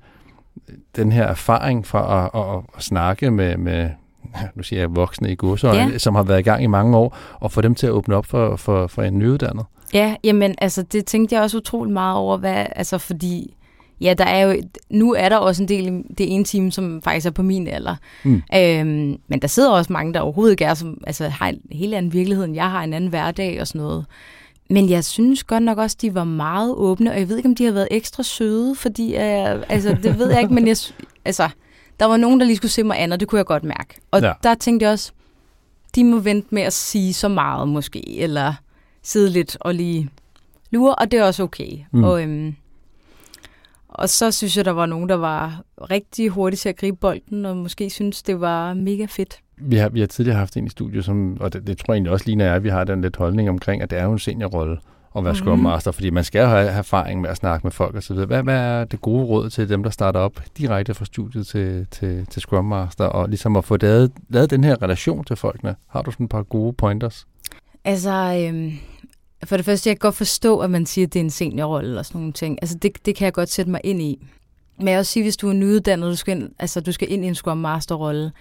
[0.96, 3.90] den her erfaring fra at, at, at, at snakke med, med,
[4.56, 5.98] nu siger jeg voksne i godsøjne, ja.
[5.98, 8.26] som har været i gang i mange år, og få dem til at åbne op
[8.26, 9.64] for, for, for en nyuddannet?
[9.92, 13.54] Ja, jamen altså det tænkte jeg også utroligt meget over, hvad, altså fordi
[14.00, 17.26] Ja, der er jo, nu er der også en del det ene team, som faktisk
[17.26, 17.96] er på min alder.
[18.24, 18.42] Mm.
[18.54, 21.94] Øhm, men der sidder også mange, der overhovedet ikke er, som altså, har en helt
[21.94, 24.06] anden virkelighed, end jeg har en anden hverdag og sådan noget.
[24.70, 27.54] Men jeg synes godt nok også, de var meget åbne, og jeg ved ikke, om
[27.54, 30.76] de har været ekstra søde, fordi, øh, altså, det ved jeg ikke, men jeg,
[31.24, 31.48] altså,
[32.00, 34.00] der var nogen, der lige skulle se mig an, og det kunne jeg godt mærke.
[34.10, 34.32] Og ja.
[34.42, 35.12] der tænkte jeg også,
[35.94, 38.54] de må vente med at sige så meget måske, eller
[39.02, 40.10] sidde lidt og lige
[40.70, 41.78] lure, og det er også okay.
[41.92, 42.04] Mm.
[42.04, 42.54] Og, øhm,
[43.92, 47.44] og så synes jeg, der var nogen, der var rigtig hurtigt til at gribe bolden,
[47.44, 49.38] og måske synes det var mega fedt.
[49.56, 51.96] Vi har, vi har tidligere haft en i studiet, som, og det, det tror jeg
[51.96, 54.12] egentlig også lige, når jeg, vi har den lidt holdning omkring, at det er jo
[54.12, 54.78] en seniorrolle
[55.16, 55.62] at være Scrum mhm.
[55.62, 58.16] Master, fordi man skal have erfaring med at snakke med folk osv.
[58.16, 61.86] Hvad, hvad er det gode råd til dem, der starter op direkte fra studiet til,
[61.90, 65.76] til, til Scrum Master, og ligesom at få lavet, lavet den her relation til folkene?
[65.88, 67.26] Har du sådan et par gode pointers?
[67.84, 68.72] Altså, øhm,
[69.44, 71.98] for det første, jeg kan godt forstå, at man siger, at det er en seniorrolle
[71.98, 72.58] og sådan nogle ting.
[72.62, 74.26] Altså, det, det kan jeg godt sætte mig ind i.
[74.78, 77.24] Men jeg også sige, hvis du er nyuddannet, du skal ind, altså, du skal ind
[77.24, 78.32] i en Scrum Master-rolle,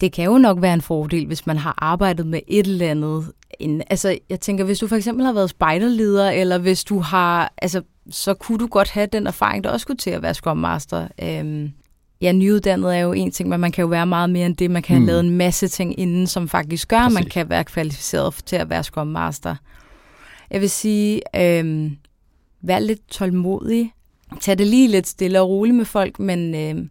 [0.00, 3.32] det kan jo nok være en fordel, hvis man har arbejdet med et eller andet.
[3.58, 7.52] En, altså, jeg tænker, hvis du for eksempel har været spejderleder, eller hvis du har,
[7.58, 10.56] altså, så kunne du godt have den erfaring, der også skulle til at være Scrum
[10.56, 11.08] Master.
[11.22, 11.72] Øhm,
[12.20, 14.70] ja, nyuddannet er jo en ting, men man kan jo være meget mere end det.
[14.70, 15.02] Man kan mm.
[15.02, 17.16] have lavet en masse ting inden, som faktisk gør, Præcis.
[17.16, 19.56] at man kan være kvalificeret til at være Scrum Master.
[20.50, 21.90] Jeg vil sige, øh,
[22.60, 23.92] vær lidt tålmodig.
[24.40, 26.88] Tag det lige lidt stille og roligt med folk, men, øh,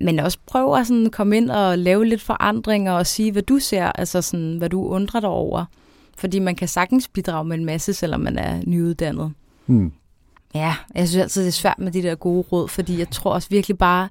[0.00, 3.58] men også prøv at sådan komme ind og lave lidt forandringer og sige, hvad du
[3.58, 5.64] ser, altså sådan, hvad du undrer dig over.
[6.16, 9.32] Fordi man kan sagtens bidrage med en masse, selvom man er nyuddannet.
[9.66, 9.92] Hmm.
[10.54, 13.32] Ja, jeg synes altid, det er svært med de der gode råd, fordi jeg tror
[13.32, 14.08] også virkelig bare,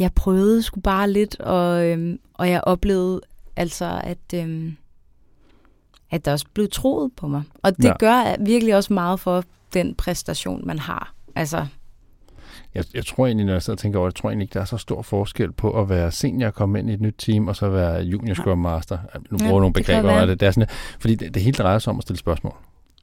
[0.00, 3.20] jeg prøvede sgu bare lidt, og, øhm, og jeg oplevede
[3.56, 4.76] altså, at, øhm,
[6.10, 7.42] at der også blev troet på mig.
[7.62, 7.96] Og det ja.
[7.98, 11.14] gør virkelig også meget for den præstation, man har.
[11.34, 11.66] Altså,
[12.74, 14.54] Jeg, jeg tror egentlig, når jeg sidder og tænker over det, jeg tror egentlig ikke,
[14.54, 17.14] der er så stor forskel på at være senior og komme ind i et nyt
[17.18, 18.98] team, og så være junior scrum master.
[19.30, 20.68] Nu bruger Ja, ja, nogle begreber, og det, det er sådan,
[21.00, 22.54] fordi det, det hele drejer sig om at stille spørgsmål.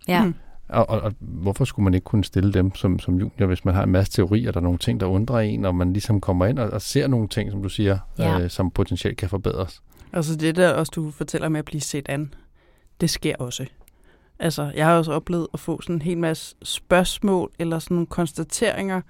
[0.07, 0.23] Ja.
[0.25, 0.33] Mm.
[0.69, 3.75] Og, og, og hvorfor skulle man ikke kunne stille dem som, som junior, hvis man
[3.75, 6.45] har en masse teorier, der er nogle ting, der undrer en, og man ligesom kommer
[6.45, 8.39] ind og, og ser nogle ting, som du siger, Ja.
[8.39, 9.81] øh, som potentielt kan forbedres.
[10.13, 12.33] Altså det der også, du fortæller med at blive set an,
[13.03, 13.65] det sker også.
[14.39, 18.07] Altså, jeg har også oplevet at få sådan en hel masse spørgsmål, eller sådan nogle
[18.07, 19.01] konstateringer,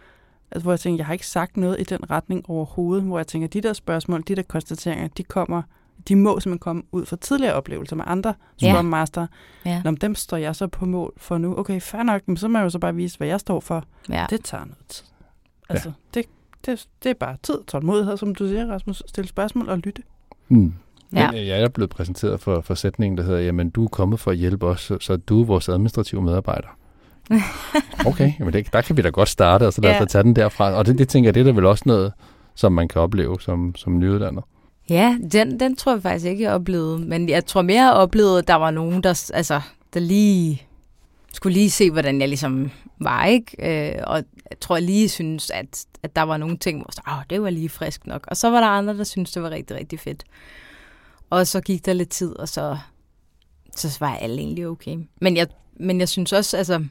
[0.51, 3.27] altså, hvor jeg tænker, jeg har ikke sagt noget i den retning overhovedet, hvor jeg
[3.27, 5.61] tænker, de der spørgsmål, de der konstateringer, de kommer,
[6.07, 8.73] de må simpelthen komme ud fra tidligere oplevelser med andre Ja.
[8.73, 9.27] Scrum Master.
[9.65, 9.81] Ja.
[9.83, 11.57] Nå, men dem står jeg så på mål for nu.
[11.59, 13.83] Okay, fair nok, men så må jeg jo så bare vise, hvad jeg står for.
[14.09, 14.25] ja.
[14.29, 15.05] Det tager noget tid.
[15.69, 15.93] Altså, ja.
[16.19, 16.25] det,
[16.65, 19.03] det, det er bare tid, tålmodighed, som du siger, Rasmus.
[19.07, 20.01] Stille spørgsmål og lytte.
[20.49, 20.73] Mm.
[21.15, 21.31] Ja.
[21.31, 24.19] Men øh, jeg er blevet præsenteret for, for sætningen, der hedder, jamen du er kommet
[24.19, 26.67] for at hjælpe os, så, så du er vores administrative medarbejder.
[28.05, 29.99] Okay, jamen det, der kan vi da godt starte, og så lad os Ja.
[29.99, 30.71] da tage den derfra.
[30.71, 32.13] Og det, det tænker jeg, det er da vel også noget,
[32.55, 34.43] som man kan opleve som, som nyuddannet.
[34.89, 36.99] Ja, den, den tror jeg faktisk ikke, jeg oplevede.
[36.99, 39.61] Men jeg tror mere, jeg oplevede, at der var nogen, der, altså,
[39.93, 40.61] der lige
[41.33, 43.91] skulle lige se, hvordan jeg ligesom var, ikke?
[43.91, 44.15] Øh, og
[44.49, 47.41] jeg tror, jeg lige synes, at, at der var nogle ting, hvor jeg, oh, det
[47.41, 48.27] var lige frisk nok.
[48.27, 50.23] Og så var der andre, der synes det var rigtig, rigtig fedt.
[51.33, 52.77] Og så gik der lidt tid, og så,
[53.75, 54.97] så var alle egentlig okay.
[55.21, 55.47] Men jeg,
[55.79, 56.85] men jeg synes også, altså,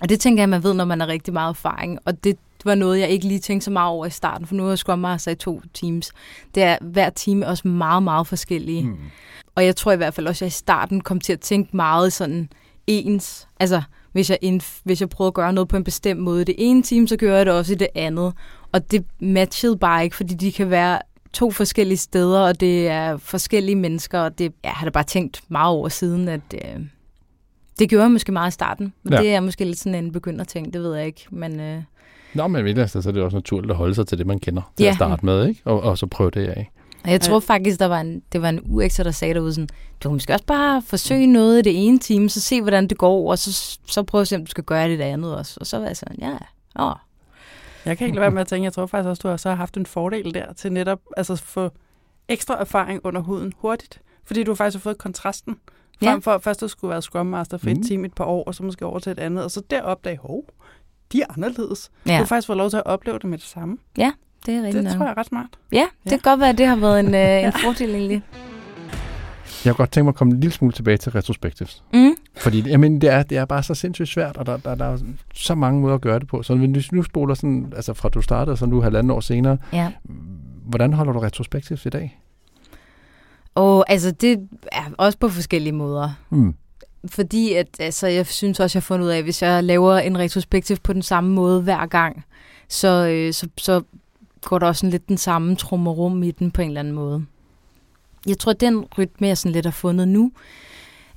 [0.00, 2.74] og det tænker jeg, man ved, når man har rigtig meget erfaring, og det var
[2.74, 4.98] noget, jeg ikke lige tænkte så meget over i starten, for nu har jeg Scrum
[4.98, 6.12] Master i to teams.
[6.54, 8.82] Det er, hver team er også meget, meget forskellige.
[8.82, 8.96] Mm.
[9.54, 11.76] Og jeg tror i hvert fald også, at jeg i starten kom til at tænke
[11.76, 12.48] meget sådan
[12.86, 13.48] ens.
[13.60, 16.44] Altså, hvis jeg, indf- hvis jeg prøvede at gøre noget på en bestemt måde i
[16.44, 18.32] det ene team, så gør jeg det også i det andet.
[18.72, 20.98] Og det matchede bare ikke, fordi de kan være
[21.32, 25.40] to forskellige steder, og det er forskellige mennesker, og det jeg har da bare tænkt
[25.48, 26.80] meget over siden, at øh,
[27.78, 28.92] det gjorde jeg måske meget i starten.
[29.02, 29.18] Men Ja.
[29.20, 31.26] det er måske lidt sådan en begynderting, det ved jeg ikke.
[31.30, 31.82] Men øh,
[32.34, 34.62] Nå, men ved så er det også naturligt at holde sig til det, man kender
[34.76, 34.90] til Ja.
[34.90, 35.60] at starte med, ikke?
[35.64, 36.70] Og, og så prøve det af.
[37.04, 39.68] Og jeg tror faktisk, der var en, det var en UX'er, der sagde derude sådan,
[40.02, 42.98] du kan måske også bare forsøge noget i det ene time, så se, hvordan det
[42.98, 45.36] går, og så, så prøv at se, om du skal gøre det i det andet
[45.36, 45.56] også.
[45.60, 46.36] Og så var jeg sådan, ja,
[46.84, 46.92] åh,
[47.86, 49.54] Jeg kan ikke lade være med at tænke, jeg tror faktisk også, du har så
[49.54, 51.70] haft en fordel der til netop altså at få
[52.28, 54.00] ekstra erfaring under huden hurtigt.
[54.24, 55.56] Fordi du faktisk har fået kontrasten.
[56.02, 56.10] Ja.
[56.12, 57.82] Frem for at først at skulle være Scrum Master for et Mm.
[57.82, 59.82] team i et par år, og så måske over til et andet, og så der
[59.82, 60.44] opdage, hov,
[61.12, 61.90] de er anderledes.
[62.06, 62.10] Ja.
[62.10, 63.76] Du ja, har faktisk fået lov til at opleve det med det samme.
[63.96, 64.04] det
[64.54, 64.92] er rigtigt Det nok.
[64.92, 65.46] tror jeg er ret smart.
[65.72, 68.22] Ja, det kan godt være, at det har været en, øh, en fordel egentlig.
[69.64, 71.82] Jeg kunne godt tænke mig at komme en lille smule tilbage til retrospectives.
[71.92, 72.14] Mm.
[72.38, 74.98] Fordi jamen, det, er, det er bare så sindssygt svært, og der, der, der er
[75.34, 76.42] så mange måder at gøre det på.
[76.42, 79.20] Så hvis du nu spoler sådan, altså fra du startede, og så nu halvanden år
[79.20, 79.92] senere, Ja.
[80.64, 82.20] hvordan holder du retrospectives i dag?
[83.54, 86.10] Og altså, det er også på forskellige måder.
[86.28, 86.54] Hmm.
[87.08, 89.98] Fordi at, altså, jeg synes også, jeg har fundet ud af, at hvis jeg laver
[89.98, 92.24] en retrospektiv på den samme måde hver gang,
[92.68, 93.82] så, øh, så, så
[94.44, 97.24] går der også sådan lidt den samme trummerum i den på en eller anden måde.
[98.26, 100.32] Jeg tror, at den rytme, jeg sådan lidt har fundet nu,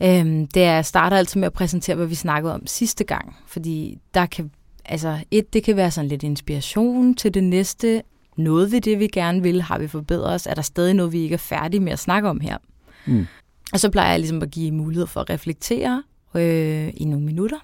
[0.04, 3.36] øhm, det er, jeg starter altid med at præsentere, hvad vi snakkede om sidste gang.
[3.48, 4.52] Fordi der kan,
[4.86, 8.02] altså et, det kan være sådan lidt inspiration til det næste.
[8.38, 10.48] Noget ved det, vi gerne vil, har vi forbedret os.
[10.48, 12.58] Er der stadig noget, vi ikke er færdige med at snakke om her?
[13.06, 13.28] Hmm.
[13.74, 16.04] Og så plejer jeg ligesom at give mulighed for at reflektere
[16.36, 17.58] øh, i nogle minutter,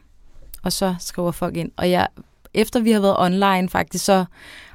[0.63, 1.71] og så skriver folk ind.
[1.77, 2.07] Og jeg,
[2.55, 4.25] efter vi har været online faktisk, så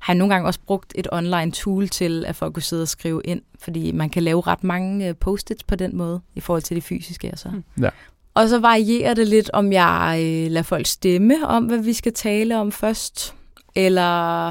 [0.01, 2.89] har jeg nogle gange også brugt et online tool til, at folk kunne sidde og
[2.89, 6.63] skrive ind, fordi man kan lave ret mange øh, post-its på den måde, i forhold
[6.63, 7.29] til det fysiske.
[7.29, 7.49] Altså.
[7.81, 7.89] Ja.
[8.35, 12.13] Og så varierer det lidt, om jeg øh, lader folk stemme om, hvad vi skal
[12.13, 13.35] tale om først,
[13.75, 14.51] eller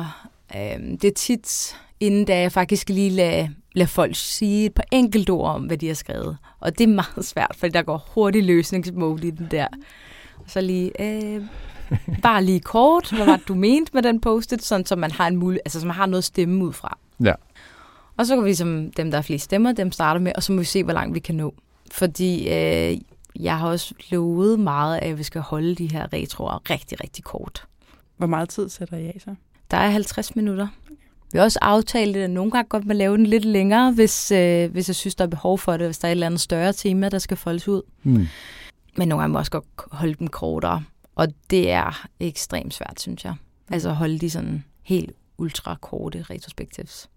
[0.55, 4.85] øh, det er tit, inden da jeg faktisk lige lader, lader folk sige et par
[4.91, 6.37] enkelte ord om, hvad de har skrevet.
[6.59, 9.67] Og det er meget svært, for der går hurtig løsningsmode i den der.
[10.37, 11.41] Og så lige, øh,
[12.23, 15.27] bare lige kort, hvad var det, du mente med den post-it, sådan, så man har
[15.27, 16.97] en mulighed, altså så man har noget at stemme ud fra.
[17.23, 17.33] Ja.
[18.17, 20.51] Og så kan vi som dem, der er flest stemmer, dem starter med, og så
[20.51, 21.53] må vi se, hvor langt vi kan nå.
[21.91, 22.97] Fordi øh,
[23.39, 27.23] jeg har også lovet meget af, at vi skal holde de her retroer rigtig, rigtig
[27.23, 27.65] kort.
[28.17, 29.35] Hvor meget tid sætter I af så?
[29.71, 30.67] Der er 50 minutter.
[31.31, 34.71] Vi har også aftalt, at nogle gange godt må lave den lidt længere, hvis, øh,
[34.71, 36.73] hvis jeg synes, der er behov for det, hvis der er et eller andet større
[36.73, 37.81] tema, der skal foldes ud.
[38.03, 38.27] Hmm.
[38.97, 40.83] Men nogle gange må jeg også godt holde dem kortere.
[41.19, 43.33] Og det er ekstremt svært, synes jeg.
[43.71, 47.09] Altså at holde de sådan helt ultra korte retrospectives.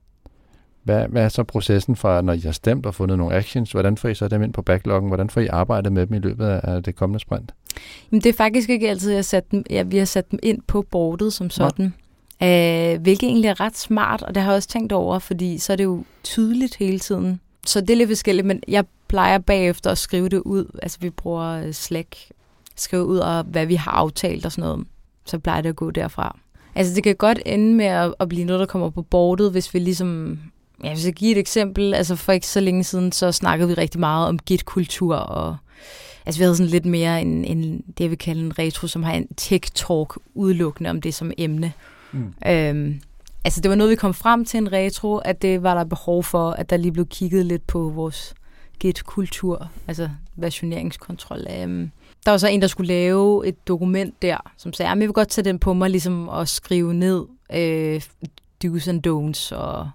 [0.82, 3.72] Hvad, hvad er så processen fra, når I har stemt og fundet nogle actions?
[3.72, 5.08] Hvordan får I så dem ind på backloggen?
[5.08, 7.52] Hvordan får I arbejdet med dem i løbet af det kommende sprint?
[8.10, 10.38] Men det er faktisk ikke altid, jeg har sat dem, ja, vi har sat dem
[10.42, 11.94] ind på bordet som sådan.
[12.42, 15.72] Øh, hvilket egentlig er ret smart, og det har jeg også tænkt over, fordi så
[15.72, 17.40] er det jo tydeligt hele tiden.
[17.66, 20.78] Så det er lidt forskelligt, men jeg plejer bagefter at skrive det ud.
[20.82, 22.16] Altså vi bruger øh, Slack,
[22.76, 24.86] skrive ud af, hvad vi har aftalt og sådan noget.
[25.26, 26.38] Så plejer det at gå derfra.
[26.74, 29.74] Altså, det kan godt ende med at, at blive noget, der kommer på bordet, hvis
[29.74, 30.38] vi ligesom...
[30.84, 33.74] Ja, hvis jeg giver et eksempel, altså for ikke så længe siden, så snakkede vi
[33.74, 35.56] rigtig meget om git-kultur, og
[36.26, 39.02] altså vi havde sådan lidt mere en, en det, jeg vil kalde en retro, som
[39.02, 41.72] har en tech-talk udelukkende om det som emne.
[42.12, 42.34] Mm.
[42.46, 43.00] Øhm,
[43.44, 46.24] altså det var noget, vi kom frem til en retro, at det var der behov
[46.24, 48.34] for, at der lige blev kigget lidt på vores
[48.78, 51.46] git-kultur, altså versioneringskontrol.
[51.60, 51.90] Øhm,
[52.24, 55.14] der var så en, der skulle lave et dokument der, som sagde, at jeg vil
[55.14, 58.02] godt tage den på mig, ligesom at skrive ned øh,
[58.64, 59.90] do's and don'ts, og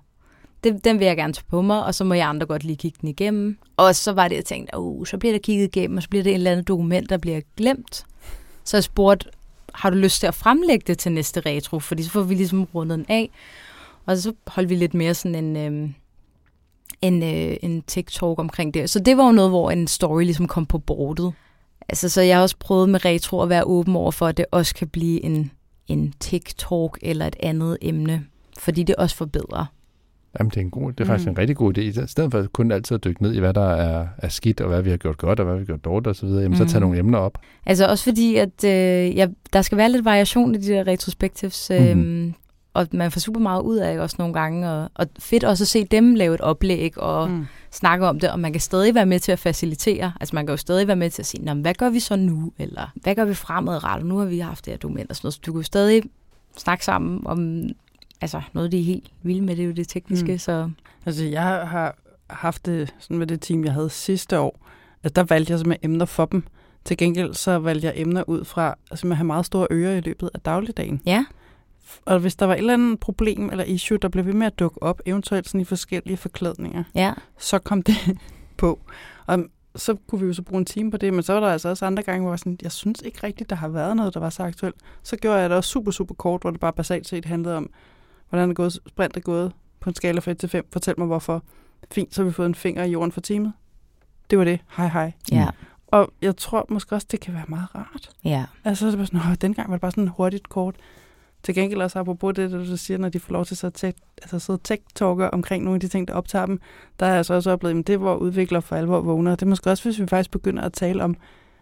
[0.64, 2.78] det, den vil jeg gerne tage på mig, og så må jeg andre godt lige
[2.78, 3.58] kigge den igennem.
[3.78, 6.24] Og så var det, jeg tænkte, oh, så bliver der kigget igennem, og så bliver
[6.24, 8.06] det et eller andet dokument, der bliver glemt.
[8.64, 9.30] Så jeg spurgte,
[9.74, 11.80] har du lyst til at fremlægge det til næste retro?
[11.80, 13.30] Fordi så får vi ligesom rundet den af.
[14.06, 15.90] Og så holdt vi lidt mere sådan en, øh,
[17.02, 18.90] en, øh, en TikTok omkring det.
[18.90, 21.34] Så det var jo noget, hvor en story ligesom kom på bordet.
[21.90, 24.46] Altså, så jeg har også prøvet med retro at være åben over for, at det
[24.52, 25.52] også kan blive en,
[25.88, 28.24] en TikTok eller et andet emne,
[28.60, 29.66] fordi det også forbedrer.
[30.40, 31.32] Jamen, det er, en god, det er faktisk mm.
[31.32, 31.82] en rigtig god idé.
[31.82, 34.68] I stedet for kun altid at dykke ned i, hvad der er, er skidt, og
[34.68, 36.56] hvad vi har gjort godt, og hvad vi har gjort dårligt osv., jamen, mm.
[36.56, 36.82] så tage mm.
[36.82, 37.38] nogle emner op.
[37.66, 41.72] Altså også fordi, at øh, ja, der skal være lidt variation i de der retrospectives.
[41.72, 42.34] Øh, mm-hmm
[42.78, 45.68] og man får super meget ud af også nogle gange, og, og fedt også at
[45.68, 47.46] se dem lave et oplæg og mm.
[47.72, 50.54] snakke om det, og man kan stadig være med til at facilitere, altså man kan
[50.54, 53.26] jo stadig være med til at sige, hvad gør vi så nu, eller hvad gør
[53.26, 55.60] vi fremadrettet, nu har vi haft det her dokument og sådan noget, så du kan
[55.60, 56.04] jo stadig
[56.58, 57.70] snakke sammen om
[58.22, 60.38] altså noget, de er helt vilde med, det er jo det tekniske, mm.
[60.38, 60.70] så...
[61.06, 61.96] Altså jeg har
[62.30, 64.60] haft det sådan med det team, jeg havde sidste år,
[65.04, 66.44] at der valgte jeg simpelthen emner for dem.
[66.86, 70.02] Til gengæld så valgte jeg emner ud fra altså, at have meget store ører i
[70.02, 71.02] løbet af dagligdagen.
[71.06, 71.26] Ja
[72.06, 74.60] og hvis der var et eller andet problem eller issue, der blev ved med at
[74.60, 77.14] dukke op, eventuelt sådan i forskellige forklædninger, ja.
[77.38, 77.96] så kom det
[78.58, 78.80] på.
[79.26, 79.40] Og
[79.76, 81.70] så kunne vi jo så bruge en time på det, men så var der altså
[81.70, 84.20] også andre gange, hvor jeg, sådan, jeg synes ikke rigtigt, der har været noget, der
[84.20, 84.76] var så aktuelt.
[85.04, 87.70] Så gjorde jeg det også super, super kort, hvor det bare basalt set handlede om,
[88.30, 90.68] hvordan er gået, sprint er gået på en skala fra 1 til 5.
[90.74, 91.44] Fortæl mig hvorfor.
[91.92, 93.54] Fint, så har vi fået en finger i jorden for teamet.
[94.30, 94.60] Det var det.
[94.78, 95.12] Hej hej.
[95.32, 95.48] Ja.
[95.88, 98.10] Og jeg tror måske også, det kan være meget rart.
[98.24, 98.46] Ja.
[98.64, 100.76] Altså, så er det bare sådan, dengang var det bare sådan hurtigt kort.
[101.48, 104.40] Til gengæld også apropos det, du siger, når de får lov til så tæt, altså
[104.40, 106.60] sidde tech-talker omkring nogle af de ting, der optager dem,
[107.00, 109.32] der har jeg så også oplevet, at det hvor udvikler for alvor vågner.
[109.32, 111.16] Det er måske også, hvis vi faktisk begynder at tale om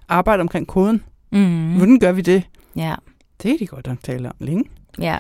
[0.10, 1.04] arbejde omkring koden.
[1.32, 1.76] Mm.
[1.76, 2.44] Hvordan gør vi det?
[2.76, 2.96] Ja.
[3.44, 4.64] Det er de godt at tale om længe.
[5.00, 5.18] Ja.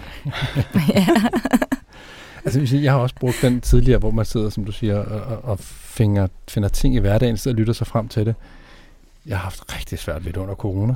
[2.46, 5.60] altså, jeg har også brugt den tidligere, hvor man sidder, som du siger, og, og
[5.60, 8.36] finder, finder ting i hverdagen, og lytter sig frem til det.
[9.26, 10.96] Jeg har haft rigtig svært ved det under corona.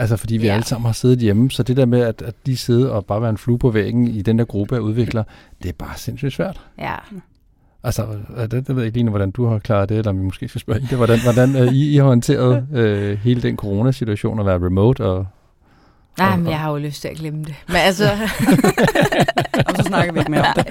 [0.00, 0.52] Altså fordi vi ja.
[0.54, 3.20] alle sammen har siddet hjemme, så det der med, at, at de sidder og bare
[3.20, 5.24] være en flue på væggen i den der gruppe af udviklere,
[5.62, 6.60] det er bare sindssygt svært.
[6.78, 6.94] Ja.
[7.84, 10.48] Altså, det, det ved jeg ikke lige, hvordan du har klaret det, eller vi måske
[10.48, 14.46] skal spørge det, hvordan, hvordan uh, I, I har håndteret uh, hele den coronasituation at
[14.46, 15.26] være remote og
[16.18, 17.54] Nej, men jeg har jo lyst til at glemme det.
[17.68, 18.04] Men altså...
[19.66, 20.66] og så snakker vi ikke mere om det.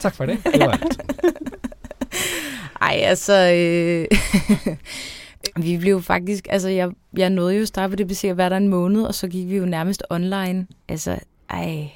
[0.00, 0.38] tak for det.
[0.44, 1.00] Det var alt.
[2.80, 3.52] Ej, altså...
[3.54, 4.06] Øh,
[5.56, 8.56] vi blev faktisk, altså jeg, jeg nåede jo at starte på DBC at være der
[8.56, 10.66] en måned, og så gik vi jo nærmest online.
[10.88, 11.18] Altså,
[11.50, 11.90] ej.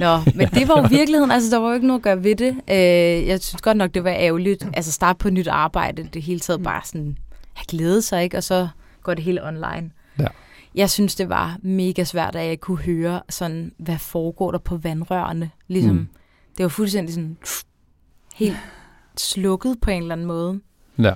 [0.00, 2.36] Nå, men det var jo virkeligheden, altså der var jo ikke noget at gøre ved
[2.36, 2.56] det.
[2.70, 4.66] Øh, jeg synes godt nok, det var ærgerligt.
[4.74, 7.16] Altså starte på et nyt arbejde, det hele taget bare sådan,
[7.56, 8.68] jeg glædede sig ikke, og så
[9.02, 9.90] går det hele online.
[10.18, 10.26] Ja.
[10.74, 14.76] Jeg synes, det var mega svært, at jeg kunne høre sådan, hvad foregår der på
[14.76, 15.50] vandrørene.
[15.68, 16.08] Ligesom, mm.
[16.56, 17.36] det var fuldstændig sådan,
[18.34, 18.56] helt
[19.16, 20.60] slukket på en eller anden måde.
[20.98, 21.12] Ja.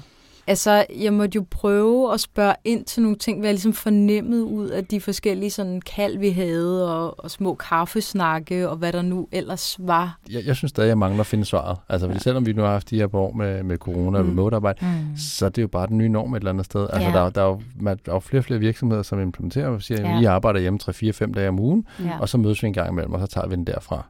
[0.48, 4.44] Altså, jeg måtte jo prøve at spørge ind til nogle ting, hvad jeg ligesom fornemmede
[4.44, 9.02] ud af de forskellige sådan kald, vi havde, og, og små kaffesnakke, og hvad der
[9.02, 10.18] nu ellers var.
[10.30, 11.78] Jeg, jeg synes stadig, jeg mangler at finde svaret.
[11.88, 12.18] Altså, ja.
[12.18, 14.30] selvom vi nu har haft de her år med, med corona og mm.
[14.30, 15.16] remote arbejde, mm.
[15.16, 16.86] så er det jo bare den nye norm et eller andet sted.
[16.92, 17.18] Altså, ja.
[17.18, 20.04] der, der, er jo, der er jo flere og flere virksomheder, som implementerer, og siger,
[20.04, 20.18] at ja.
[20.18, 22.18] vi arbejder hjemme 3-4-5 dage om ugen, ja.
[22.20, 24.06] og så mødes vi en gang imellem, og så tager vi den derfra.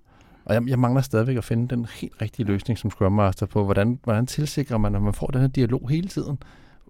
[0.47, 3.65] Og jeg, jeg mangler stadigvæk at finde den helt rigtige løsning som Scrum Master på,
[3.65, 6.39] hvordan, hvordan tilsikrer man, at man får den her dialog hele tiden,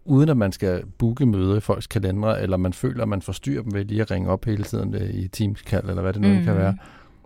[0.04, 3.62] uden at man skal booke møder i folks kalendere, eller man føler, at man forstyrrer
[3.62, 6.28] dem ved lige at ringe op hele tiden øh, i Teams-kald, eller hvad det nu
[6.28, 6.44] mm.
[6.44, 6.76] kan være.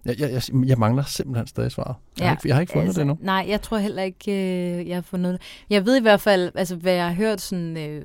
[0.05, 1.95] Jeg, jeg, jeg, jeg mangler simpelthen stadig svaret.
[2.19, 3.25] Jeg, ja, har ikke, jeg har ikke fundet altså, det endnu.
[3.25, 5.43] Nej, jeg tror heller ikke, øh, jeg har fundet det.
[5.71, 7.77] Jeg ved i hvert fald, altså, hvad jeg har hørt sådan...
[7.77, 8.05] Øh,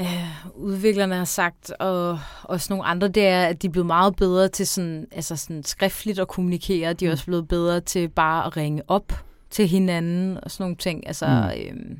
[0.00, 4.16] øh, udviklerne har sagt, og også nogle andre, det er, at de er blevet meget
[4.16, 6.92] bedre til sådan, altså sådan skriftligt at kommunikere.
[6.92, 7.12] De er mm.
[7.12, 9.12] også blevet bedre til bare at ringe op
[9.50, 11.06] til hinanden og sådan nogle ting.
[11.06, 11.60] Altså, mm.
[11.60, 11.96] øh,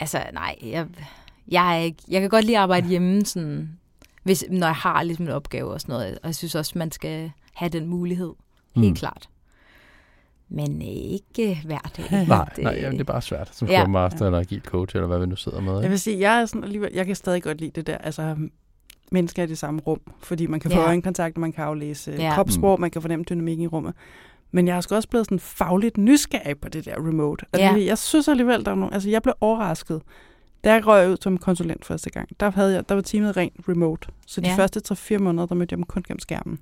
[0.00, 0.86] altså nej, jeg,
[1.48, 3.78] jeg, er ikke, jeg kan godt lide at arbejde hjemme, sådan,
[4.22, 6.18] hvis, når jeg har ligesom en opgave og sådan noget.
[6.22, 8.32] Og jeg synes også, man skal have den mulighed.
[8.74, 8.94] Helt mm.
[8.94, 9.28] klart
[10.48, 12.04] men øh, ikke hver dag.
[12.28, 13.86] nej, nej jamen, det er bare svært som ja.
[13.86, 15.72] master eller agil coach, eller hvad vi nu sidder med.
[15.72, 15.82] Ikke?
[15.82, 18.36] Jeg vil sige, jeg er sådan alligevel, jeg kan stadig godt lide det der, altså
[19.12, 20.76] mennesker i det samme rum, fordi man kan Ja.
[20.76, 22.22] få øjenkontakt, man kan aflæse Ja.
[22.22, 22.34] ja.
[22.34, 23.94] kropssprog, man kan fornemme dynamikken i rummet.
[24.50, 27.44] Men jeg er sgu også blevet sådan fagligt nysgerrig på det der remote.
[27.52, 27.84] Altså, Ja.
[27.86, 30.02] Jeg synes alligevel, der er nogle, altså jeg blev overrasket.
[30.64, 33.54] Da jeg røg ud som konsulent første gang, der, havde jeg, der var teamet rent
[33.68, 34.08] remote.
[34.26, 34.54] Så de ja.
[34.56, 36.58] første 3-4 måneder, der mødte jeg dem kun gennem skærmen.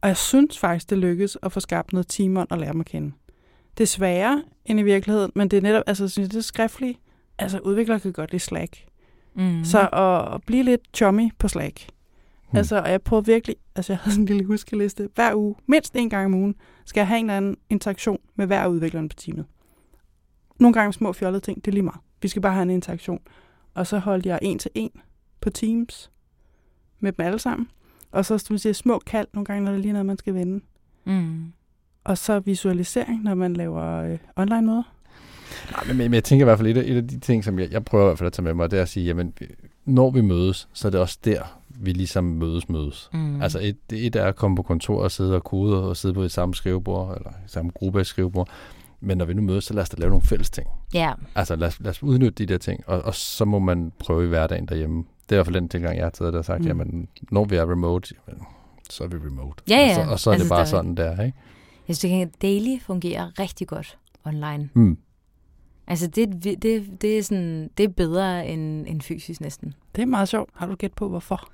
[0.00, 2.86] Og jeg synes faktisk, det lykkedes at få skabt noget teamånd og lære dem at
[2.86, 3.12] kende.
[3.78, 6.42] Det er sværere end i virkeligheden, men det er netop, altså synes jeg, det er
[6.42, 6.98] skriftligt.
[7.38, 8.78] Altså udviklere kan godt lide Slack.
[9.34, 9.64] Mm.
[9.64, 11.86] Så at, at blive lidt chummy på Slack.
[12.50, 12.58] Hmm.
[12.58, 15.08] Altså, og jeg prøvede virkelig, altså jeg havde sådan en lille huskeliste.
[15.14, 16.54] Hver uge, mindst en gang om ugen,
[16.84, 19.44] skal jeg have en eller anden interaktion med hver udvikler på teamet.
[20.58, 22.00] Nogle gange små fjollede ting, det er lige meget.
[22.22, 23.20] Vi skal bare have en interaktion.
[23.74, 24.90] Og så holdt jeg en til en
[25.40, 26.10] på Teams
[27.00, 27.68] med dem alle sammen.
[28.12, 30.18] Og så skal vi sige, små kald nogle gange, når der er lige noget, man
[30.18, 30.60] skal vende.
[31.04, 31.52] Mm.
[32.04, 34.82] Og så visualisering, når man laver øh, online-møder.
[35.70, 37.58] Nej, men, men jeg tænker i hvert fald, et af, et af de ting, som
[37.58, 39.32] jeg, jeg prøver i hvert fald at tage med mig, det er at sige, jamen,
[39.84, 43.10] når vi mødes, så er det også der, vi ligesom mødes mødes.
[43.12, 43.42] Mm.
[43.42, 46.22] Altså et, et er at komme på kontor og sidde og kode og sidde på
[46.22, 48.48] et samme skrivebord, eller i samme gruppe af skrivebord.
[49.00, 50.66] Men når vi nu mødes, så lad os da lave nogle fælles ting.
[50.94, 53.92] Ja, Altså lad os, lad os udnytte de der ting, og, og så må man
[53.98, 55.04] prøve i hverdagen derhjemme.
[55.28, 56.66] Det er i hvert fald den tilgang, jeg har taget, der har sagt, mm.
[56.66, 58.42] Jamen, når vi er remote, jamen,
[58.90, 59.62] så er vi remote.
[59.68, 59.88] Ja, ja.
[59.88, 61.38] Og så, og så er Altså, det bare der- sådan der, ikke?
[61.88, 64.70] jeg synes, at daily fungerer rigtig godt online.
[64.74, 64.98] Mm.
[65.86, 69.74] Altså, det, er det, det, er sådan, det er bedre end, end fysisk næsten.
[69.96, 70.50] Det er meget sjovt.
[70.54, 71.48] Har du gæt på, hvorfor?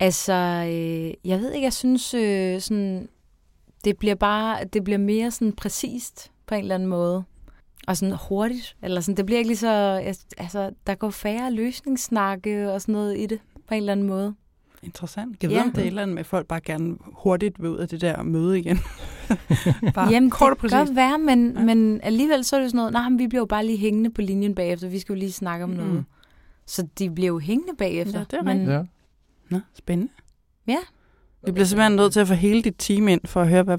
[0.00, 0.32] Altså,
[0.66, 3.08] øh, jeg ved ikke, jeg synes øh, sådan,
[3.84, 7.24] det bliver bare, det bliver mere sådan præcist på en eller anden måde.
[7.86, 8.76] Og sådan hurtigt.
[8.82, 10.02] Eller sådan, det bliver ikke lige så,
[10.38, 14.34] altså, der går færre løsningssnakke og sådan noget i det på en eller anden måde.
[14.82, 15.42] Interessant.
[15.42, 15.56] Jeg Ja.
[15.56, 17.78] ved, om det er et eller andet med, at folk bare gerne hurtigt vil ud
[17.78, 18.78] af det der møde igen.
[19.94, 21.58] bare Jamen, kort det kan godt være, men, ja.
[21.60, 21.64] Ja.
[21.66, 24.10] men alligevel så er det sådan noget, nej, men vi bliver jo bare lige hængende
[24.10, 25.76] på linjen bagefter, vi skal jo lige snakke om Mm.
[25.76, 26.04] noget.
[26.66, 28.18] Så de bliver jo hængende bagefter.
[28.18, 28.70] Ja, det er men, rigtigt.
[28.70, 28.82] Ja.
[29.50, 30.12] Nå, spændende.
[30.66, 30.78] Ja.
[31.46, 33.78] Vi bliver simpelthen nødt til at få hele dit team ind, for at høre, hvad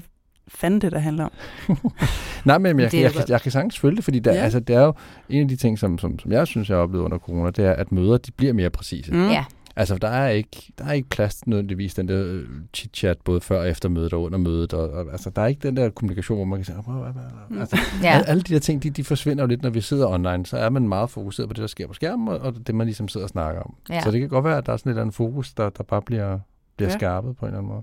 [0.54, 1.32] fanden det der handler om.
[2.44, 3.30] Nej, men jeg, Det jeg, jeg, godt.
[3.30, 4.38] jeg, kan sagtens følge det, fordi der, Ja.
[4.40, 4.94] altså, det er jo
[5.28, 7.64] en af de ting, som, som, som jeg synes, jeg har oplevet under corona, det
[7.64, 9.12] er, at møder de bliver mere præcise.
[9.14, 9.28] Mm.
[9.28, 9.44] Ja,
[9.76, 12.42] Altså, der er ikke, der er ikke plads nødvendigvis den der øh,
[12.76, 14.72] chit-chat, både før og efter mødet og under mødet.
[14.74, 16.94] Og, og, altså, der er ikke den der kommunikation, hvor man kan sige, "Åh, hvad,
[16.94, 17.60] hvad, hvad?" Mm.
[17.60, 18.22] altså, ja.
[18.26, 20.46] alle, de der ting, de, de forsvinder jo lidt, når vi sidder online.
[20.46, 22.86] Så er man meget fokuseret på det, der sker på skærmen, og, og det, man
[22.86, 23.74] ligesom sidder og snakker om.
[23.90, 24.00] ja.
[24.00, 25.82] Så det kan godt være, at der er sådan et eller andet fokus, der, der
[25.84, 26.38] bare bliver,
[26.76, 26.96] bliver Ja.
[26.96, 27.82] skærpet på en eller anden måde.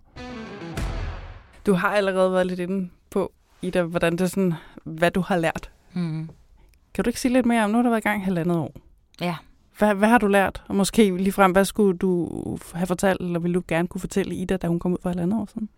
[1.67, 4.53] Du har allerede været lidt inde på, Ida, hvordan det er sådan,
[4.84, 5.69] hvad du har lært.
[5.93, 6.30] Mm.
[6.93, 8.73] Kan du ikke sige lidt mere om, nu har du været i gang halvandet år.
[9.21, 9.36] Ja.
[9.77, 10.63] Hvad, hvad har du lært?
[10.67, 12.30] Og måske ligefrem, hvad skulle du
[12.73, 15.39] have fortalt, eller ville du gerne kunne fortælle Ida, da hun kom ud for halvandet
[15.39, 15.69] år siden?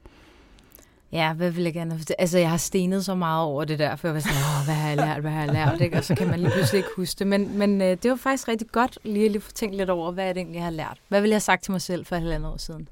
[1.12, 2.20] Ja, hvad vil jeg gerne have fortalt?
[2.20, 4.76] Altså, jeg har stenet så meget over det der, for jeg var sådan, Åh, hvad
[4.76, 5.98] har jeg lært, hvad har jeg lært, ikke?
[5.98, 7.28] Og så kan man lige pludselig ikke huske det.
[7.28, 10.12] Men, men øh, det var faktisk rigtig godt lige at lige få tænkt lidt over,
[10.12, 10.98] hvad jeg egentlig har lært.
[11.08, 12.88] Hvad ville jeg have sagt til mig selv for et halvandet år siden?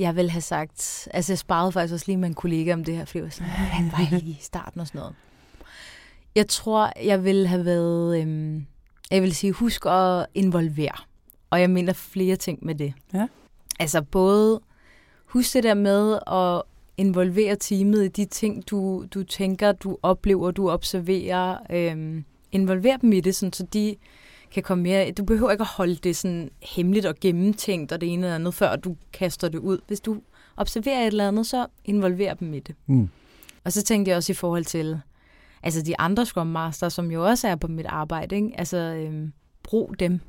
[0.00, 2.96] Jeg ville have sagt, altså jeg sparede faktisk også lige med en kollega om det
[2.96, 5.14] her, fordi jeg var sådan, han var lige i starten og sådan noget.
[6.34, 8.66] Jeg tror, jeg ville have været, øhm,
[9.10, 10.96] jeg vil sige, husk at involvere.
[11.50, 12.94] Og jeg mener flere ting med det.
[13.14, 13.26] Ja.
[13.80, 14.60] Altså både,
[15.26, 16.62] husk det der med at
[16.96, 21.56] involvere teamet i de ting, du, du tænker, du oplever, du observerer.
[21.70, 23.96] Øhm, involver dem i det, sådan, så de
[24.52, 25.10] kan komme mere...
[25.10, 28.54] Du behøver ikke at holde det sådan hemmeligt og gennemtænkt og det ene eller andet,
[28.54, 29.78] før du kaster det ud.
[29.86, 30.20] Hvis du
[30.56, 32.74] observerer et eller andet, så involver dem i det.
[32.86, 33.08] Mm.
[33.64, 35.00] Og så tænkte jeg også i forhold til
[35.62, 38.36] altså de andre Scrum Master, som jo også er på mit arbejde.
[38.36, 38.50] Ikke?
[38.54, 39.32] Altså, øhm,
[39.62, 40.20] brug dem.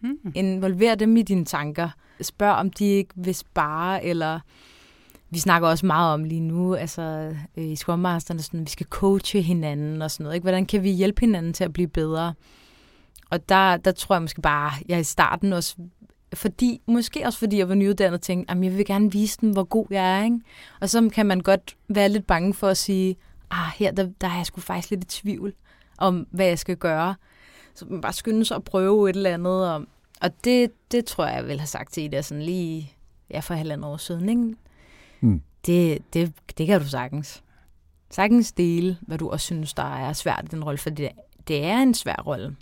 [0.00, 0.32] Hmm.
[0.34, 1.88] Involver dem i dine tanker.
[2.20, 4.40] Spørg, om de ikke vil spare, eller
[5.30, 8.86] vi snakker også meget om lige nu, altså øh, i Scrum Masterne, sådan, vi skal
[8.86, 10.34] coache hinanden og sådan noget.
[10.34, 10.44] Ikke?
[10.44, 12.34] Hvordan kan vi hjælpe hinanden til at blive bedre?
[13.30, 15.76] Og der, der tror jeg måske bare, jeg i starten også,
[16.34, 19.64] fordi, måske også fordi jeg var nyuddannet, tænkte, at jeg vil gerne vise dem, hvor
[19.64, 20.24] god jeg er.
[20.24, 20.40] Ikke?
[20.80, 23.16] Og så kan man godt være lidt bange for at sige,
[23.50, 25.54] ah, her der, der er jeg sgu faktisk lidt i tvivl
[25.98, 27.14] om, hvad jeg skal gøre.
[27.74, 29.72] Så man bare skynde sig at prøve et eller andet.
[29.72, 29.84] Og,
[30.20, 32.92] og det, det tror jeg, jeg vil have sagt til Ida sådan lige
[33.30, 34.28] ja, for halvandet år siden.
[34.28, 34.56] Ikke?
[35.20, 35.42] Mm.
[35.66, 37.42] Det, det, det kan du sagtens.
[38.10, 41.08] Sagtens dele, hvad du også synes, der er svært i den rolle, for det,
[41.48, 42.56] det er en svær rolle.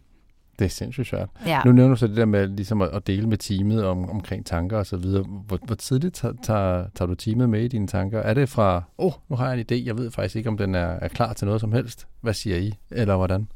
[0.59, 1.28] Det er sindssygt svært.
[1.46, 1.62] Ja.
[1.64, 4.46] Nu nævner du så det der med ligesom at, at dele med teamet om, omkring
[4.46, 5.22] tanker og så videre.
[5.22, 8.20] Hvor, hvor tidligt tager, tager, tager du teamet med i dine tanker?
[8.20, 10.57] Er det fra, åh, oh, nu har jeg en idé, jeg ved faktisk ikke, om
[10.57, 12.07] den er, er klar til noget som helst.
[12.20, 12.72] Hvad siger I?
[12.90, 13.48] Eller hvordan?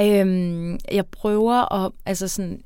[0.00, 2.62] Øhm, jeg prøver at, altså sådan,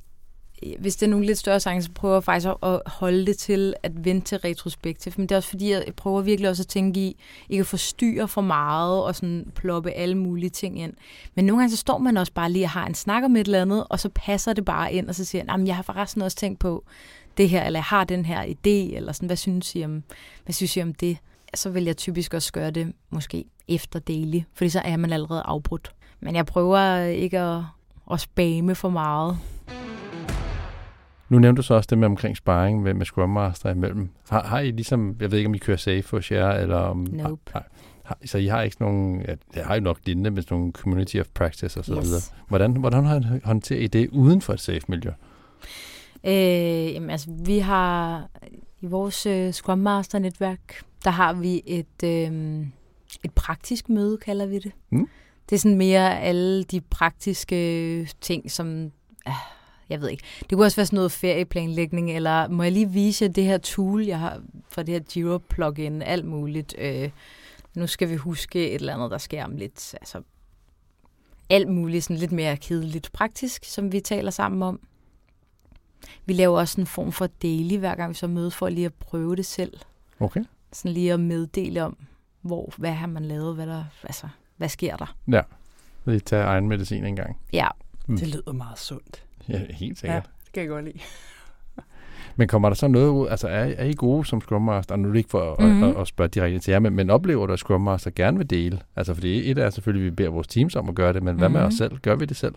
[0.62, 3.38] Øh, hvis det er nogle lidt større sange, så prøver jeg faktisk at holde det
[3.38, 5.12] til at vente til retrospektiv.
[5.16, 7.16] Men det er også fordi, jeg prøver virkelig også at tænke i,
[7.48, 10.92] ikke at forstyrre for meget og sådan ploppe alle mulige ting ind.
[11.34, 13.46] Men nogle gange så står man også bare lige og har en snak om et
[13.46, 16.22] eller andet, og så passer det bare ind, og så siger jeg, jeg har forresten
[16.22, 16.84] også tænkt på
[17.36, 20.02] det her, eller jeg har den her idé, eller sådan, hvad synes I om,
[20.44, 21.18] hvad synes I om det?
[21.54, 25.42] Så vil jeg typisk også gøre det måske efter daily, fordi så er man allerede
[25.44, 25.94] afbrudt.
[26.20, 27.62] Men jeg prøver ikke at,
[28.12, 29.38] at spamme for meget.
[31.28, 34.08] Nu nævnte du så også det med omkring sparring med, med Scrum Master imellem.
[34.28, 36.96] Har, har I ligesom, jeg ved ikke om I kører safe for jer, eller om...
[37.10, 37.52] Nope.
[37.52, 37.68] Har,
[38.04, 39.24] har, så I har ikke sådan nogle,
[39.56, 42.04] jeg har jo nok lignende med sådan nogle community of practice og så Yes.
[42.04, 42.20] videre.
[42.48, 43.04] Hvordan, hvordan
[43.44, 45.10] håndterer I det uden for et safe miljø?
[46.26, 48.26] Øh, jamen, altså, vi har
[48.80, 52.66] i vores øh, Scrum Master-netværk, der har vi et, øh,
[53.24, 54.72] et praktisk møde, kalder vi det.
[54.90, 55.08] Mm.
[55.50, 58.90] Det er sådan mere alle de praktiske ting, som...
[59.28, 59.34] Øh,
[59.88, 60.24] jeg ved ikke.
[60.40, 63.58] Det kunne også være sådan noget ferieplanlægning, eller må jeg lige vise jer det her
[63.58, 66.74] tool, jeg har fra det her Jira plugin, alt muligt.
[66.78, 67.10] Øh,
[67.74, 69.94] nu skal vi huske et eller andet, der sker om lidt.
[69.94, 70.22] Altså,
[71.50, 74.80] alt muligt, sådan lidt mere kedeligt praktisk, som vi taler sammen om.
[76.26, 78.94] Vi laver også en form for daily, hver gang vi så mødes, for lige at
[78.94, 79.72] prøve det selv.
[80.20, 80.44] Okay.
[80.72, 81.96] Sådan lige at meddele om,
[82.42, 85.16] hvor, hvad har man lavet, hvad, der, altså, hvad sker der.
[85.32, 85.40] Ja.
[86.04, 87.36] Lige tage egen medicin en gang.
[87.52, 87.68] Ja,
[88.06, 88.18] Mm.
[88.18, 89.22] Det lyder meget sundt.
[89.48, 90.14] Ja, helt sikkert.
[90.16, 90.20] Ja.
[90.44, 90.98] det kan jeg godt lide.
[92.38, 94.98] Men kommer der så noget ud, altså er, er I gode som Scrum Master, og
[94.98, 95.68] nu er det ikke for Mhm.
[95.68, 95.82] mm-hmm.
[95.84, 98.38] at, at, at spørge direkte til jer, men, men oplever du, at Scrum Master gerne
[98.38, 98.80] vil dele?
[98.96, 101.36] Altså fordi et er selvfølgelig, at vi beder vores teams om at gøre det, men
[101.36, 101.66] hvad med Mhm.
[101.66, 101.96] os selv?
[101.98, 102.54] Gør vi det selv?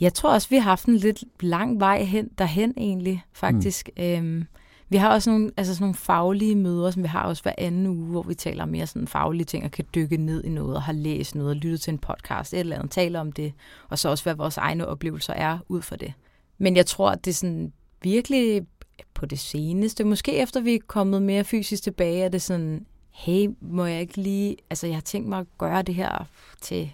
[0.00, 3.90] Jeg tror også, vi har haft en lidt lang vej hen, derhen egentlig, faktisk.
[3.96, 4.02] Mm.
[4.02, 4.44] Øhm,
[4.90, 7.86] vi har også nogle, altså sådan nogle faglige møder, som vi har også hver anden
[7.86, 10.76] uge, hvor vi taler om mere sådan faglige ting, og kan dykke ned i noget,
[10.76, 13.52] og har læst noget, og lyttet til en podcast, et eller andet, taler om det,
[13.88, 16.12] og så også, hvad vores egne oplevelser er ud for det.
[16.58, 17.72] Men jeg tror, at det er sådan
[18.02, 18.66] virkelig
[19.14, 23.48] på det seneste, måske efter vi er kommet mere fysisk tilbage, er det sådan, hey,
[23.60, 26.26] må jeg ikke lige, altså jeg har tænkt mig at gøre det her
[26.60, 26.90] til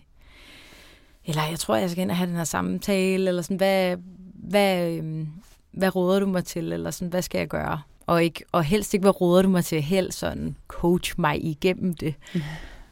[1.27, 3.97] eller jeg tror, jeg skal ind og have den her samtale, eller sådan, hvad,
[4.35, 5.29] hvad, øhm,
[5.77, 7.81] hvad råder du mig til, eller sådan, hvad skal jeg gøre?
[8.07, 11.95] Og, ikke, og helst ikke, hvad råder du mig til, helst sådan, coach mig igennem
[11.95, 12.15] det,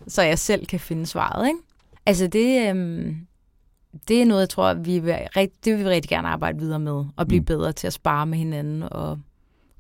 [0.09, 1.59] så jeg selv kan finde svaret, ikke?
[2.07, 3.17] Altså det, øhm,
[4.09, 7.05] det er noget, jeg tror, vi vil, det vil vi rigtig gerne arbejde videre med,
[7.17, 7.47] og blive Mm.
[7.47, 9.19] bedre til at spare med hinanden, og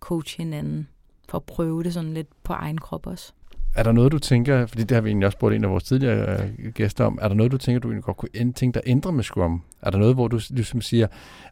[0.00, 0.88] coach hinanden,
[1.28, 3.32] for at prøve det sådan lidt på egen krop også.
[3.76, 5.84] Er der noget, du tænker, fordi det har vi egentlig også spurgt en af vores
[5.84, 8.82] tidligere øh, gæster om, er der noget, du tænker, du egentlig godt kunne tænke dig
[8.84, 9.62] at ændre med Scrum?
[9.82, 11.06] Er der noget, hvor du ligesom siger,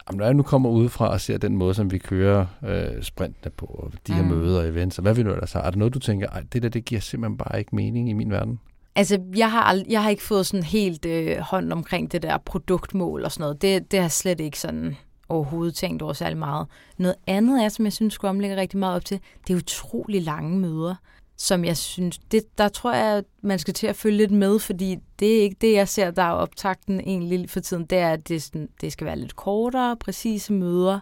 [0.09, 3.51] "Jamen, når jeg nu kommer udefra og ser den måde, som vi kører øh, sprintene
[3.57, 4.29] på, og de her Mm.
[4.29, 6.43] møder og events, og hvad vi nu ellers har, er der noget, du tænker, Ej,
[6.53, 8.61] det der, det giver simpelthen bare ikke mening i min verden?
[8.95, 12.39] Altså, jeg har, ald- jeg har ikke fået sådan helt øh, hånd omkring det der
[12.39, 13.62] produktmål og sådan noget.
[13.62, 14.97] Det, det har slet ikke sådan
[15.29, 16.66] overhovedet tænkt over særlig meget.
[16.99, 20.23] Noget andet er, som jeg synes, Scrum ligger rigtig meget op til, det er utrolig
[20.23, 20.95] lange møder,
[21.43, 24.59] som jeg synes, det, der tror jeg, at man skal til at følge lidt med,
[24.59, 27.84] fordi det er ikke det, jeg ser, der er optakten egentlig for tiden.
[27.84, 31.01] Det er, at det, sådan, det skal være lidt kortere, præcise møder.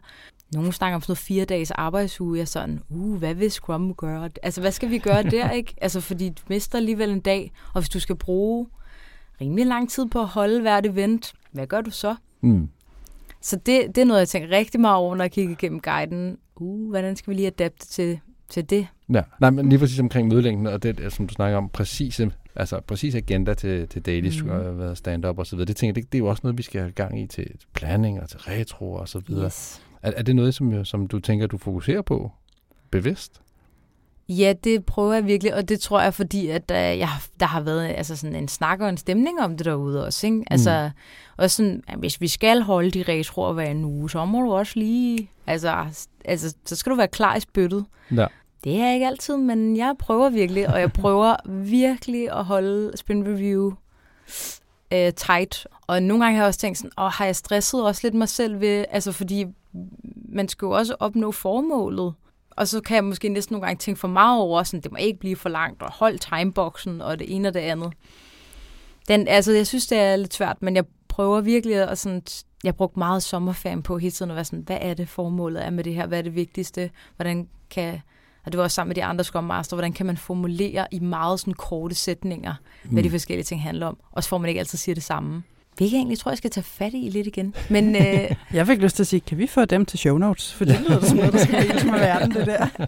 [0.54, 2.36] Nogle snakker om sådan noget fire dages arbejdsuge.
[2.36, 4.30] Jeg er sådan, uh, hvad vil Scrum gøre?
[4.42, 5.74] Altså, hvad skal vi gøre der, ikke?
[5.80, 8.66] Altså, fordi du mister alligevel en dag, og hvis du skal bruge
[9.40, 12.16] rimelig lang tid på at holde hvert event, hvad gør du så?
[12.40, 12.68] Mm.
[13.40, 16.38] Så det, det er noget, jeg tænker rigtig meget over, når jeg kigger igennem guiden.
[16.56, 18.20] Uh, hvordan skal vi lige adapte til,
[18.50, 18.86] til det?
[19.12, 22.80] Ja, nej, men lige præcis omkring mødelængden, og det, som du snakker om, præcise, altså
[22.86, 24.96] præcis agenda til, til daily mm.
[24.96, 25.66] stand-up og så videre.
[25.66, 27.46] Det tænker jeg, det, det er jo også noget, vi skal have gang i til
[27.74, 29.46] planning og til retro og så videre.
[29.46, 29.82] Yes.
[30.02, 32.32] Er, er det noget, som, som du tænker, du fokuserer på
[32.90, 33.40] bevidst?
[34.28, 37.08] Ja, det prøver jeg virkelig, og det tror jeg, fordi at, øh, jeg,
[37.40, 40.26] der har været altså sådan en snak og en stemning om det derude også.
[40.26, 40.42] Ikke?
[40.50, 40.90] Altså,
[41.36, 44.52] også sådan, at hvis vi skal holde de retroer hver en uge, så må du
[44.52, 45.30] også lige...
[45.46, 45.86] Altså,
[46.24, 47.84] altså, så skal du være klar i spyttet.
[48.16, 48.26] Ja.
[48.64, 52.96] Det er jeg ikke altid, men jeg prøver virkelig, og jeg prøver virkelig at holde
[52.96, 53.72] sprint review
[54.92, 55.66] øh, tight.
[55.86, 58.28] Og nogle gange har jeg også tænkt sådan, åh, har jeg stresset også lidt mig
[58.28, 59.46] selv ved, altså fordi
[60.28, 62.14] man skal jo også opnå formålet.
[62.50, 64.96] Og så kan jeg måske næsten nogle gange tænke for meget over, sådan, det må
[64.96, 67.92] ikke blive for langt, og hold timeboxen, og det ene og det andet.
[69.08, 72.22] Den, altså, jeg synes, det er lidt svært, men jeg prøver virkelig at sådan,
[72.64, 75.70] jeg brugte meget sommerferien på hele tiden at være sådan, hvad er det formålet er
[75.70, 78.00] med det her, hvad er det vigtigste, hvordan kan,
[78.44, 80.98] og det var også sammen med de andre Scrum Master, hvordan kan man formulere i
[80.98, 82.90] meget sådan korte sætninger, mm.
[82.90, 85.42] hvad de forskellige ting handler om, og så får man ikke altid sige det samme.
[85.76, 87.54] Hvilket jeg egentlig tror, jeg skal tage fat i lidt igen.
[87.70, 90.54] Men øh, Jeg fik lyst til at sige, kan vi få dem til show notes?
[90.54, 92.66] For det lyder som noget, der skal deles med verden, det der.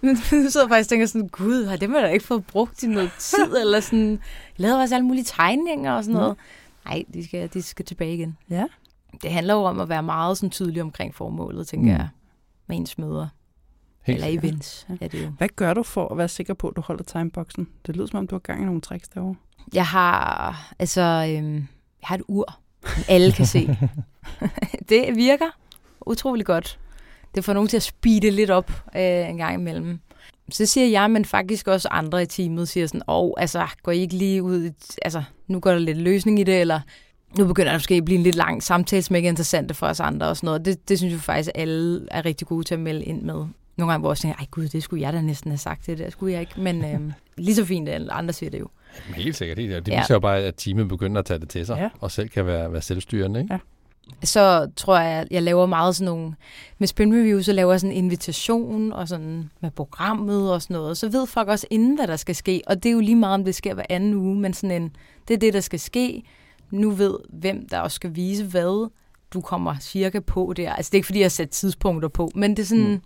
[0.00, 0.16] Men nu
[0.50, 2.86] sidder jeg faktisk og tænker sådan, gud, har det man da ikke fået brugt i
[2.86, 4.18] noget tid, eller sådan,
[4.56, 6.36] lavede også alle mulige tegninger og sådan noget.
[6.84, 8.36] Nej, de skal, de skal tilbage igen.
[8.50, 8.64] Ja.
[9.22, 11.98] det handler jo om at være meget sådan tydelig omkring formålet, tænker Mm.
[11.98, 12.08] jeg,
[12.66, 13.28] med ens møder.
[14.06, 14.94] Helt Eller events, Ja.
[15.00, 15.28] er det jo.
[15.38, 17.68] Hvad gør du for at være sikker på, at du holder timeboxen?
[17.86, 19.34] Det lyder som om, du har gang i nogle tricks derovre.
[19.74, 21.00] Jeg har, altså,
[21.36, 21.62] øhm, jeg
[22.02, 22.58] har et ur,
[23.08, 23.76] alle kan se.
[24.88, 25.46] det virker
[26.06, 26.78] utrolig godt.
[27.34, 29.98] Det får nogen til at speede lidt op øh, en gang imellem.
[30.50, 33.92] Så siger jeg, men faktisk også andre i teamet siger sådan, åh, oh, altså, går
[33.92, 36.80] I ikke lige ud, i- altså, nu går der lidt løsning i det, eller
[37.38, 39.86] nu begynder det måske at blive en lidt lang samtale, som ikke er interessante for
[39.86, 40.64] os andre og sådan noget.
[40.64, 43.44] Det, det synes jeg faktisk, alle er rigtig gode til at melde ind med.
[43.76, 45.98] Nogle gange, hvor jeg tænker, ej gud, det skulle jeg da næsten have sagt, det
[45.98, 46.60] der skulle jeg ikke.
[46.60, 48.68] Men øhm, lige så fint, at andre siger det jo.
[49.06, 49.58] Men Helt sikkert.
[49.58, 49.86] Helt sikkert.
[49.86, 50.00] Det Ja.
[50.00, 51.88] viser jo bare, at teamet begynder at tage det til sig, Ja.
[52.00, 53.40] og selv kan være, være selvstyrende.
[53.40, 53.54] Ikke?
[53.54, 53.58] Ja.
[54.22, 56.34] så tror jeg, at jeg laver meget sådan nogle...
[56.78, 60.74] Med Spin Review, så laver jeg sådan en invitation og sådan med programmet og sådan
[60.74, 60.98] noget.
[60.98, 62.62] Så ved folk også inden, hvad der skal ske.
[62.66, 64.96] Og det er jo lige meget, om det sker hver anden uge, men sådan en,
[65.28, 66.22] det er det, der skal ske.
[66.70, 68.90] Nu ved, hvem der også skal vise hvad.
[69.34, 70.72] Du kommer cirka på der.
[70.72, 72.88] Altså, det er ikke, fordi jeg har sat tidspunkter på, men det er sådan...
[72.88, 73.00] Mm.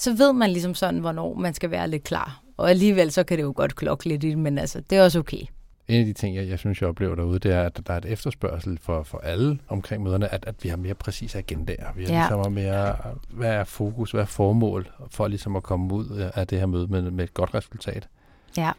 [0.00, 2.42] Så ved man ligesom sådan, hvornår man skal være lidt klar.
[2.56, 5.04] Og alligevel, så kan det jo godt klokke lidt i det, men altså, det er
[5.04, 5.42] også okay.
[5.88, 7.98] En af de ting, jeg, jeg synes, jeg oplever derude, det er, at der er
[7.98, 11.92] et efterspørgsel for, for alle omkring møderne, at, at vi har mere præcise agendaer.
[11.96, 12.28] Vi har ja.
[12.28, 12.96] ligesom mere,
[13.30, 16.86] hvad er fokus, hvad er formål for ligesom at komme ud af det her møde
[16.86, 18.08] med, med et godt resultat.
[18.56, 18.72] Ja.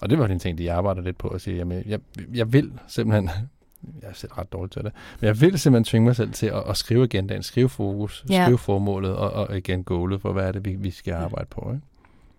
[0.00, 2.00] Og det var en ting, de arbejder lidt på at sige, jamen, jeg,
[2.34, 3.30] jeg vil simpelthen,
[4.02, 6.46] jeg er selv ret dårlig til det, men jeg vil simpelthen tvinge mig selv til
[6.46, 8.44] at, at skrive agendaen, skrive fokus, Ja.
[8.44, 11.70] skrive formålet og, og igen goalet for, hvad er det, vi, vi skal arbejde på.
[11.74, 11.86] Ikke?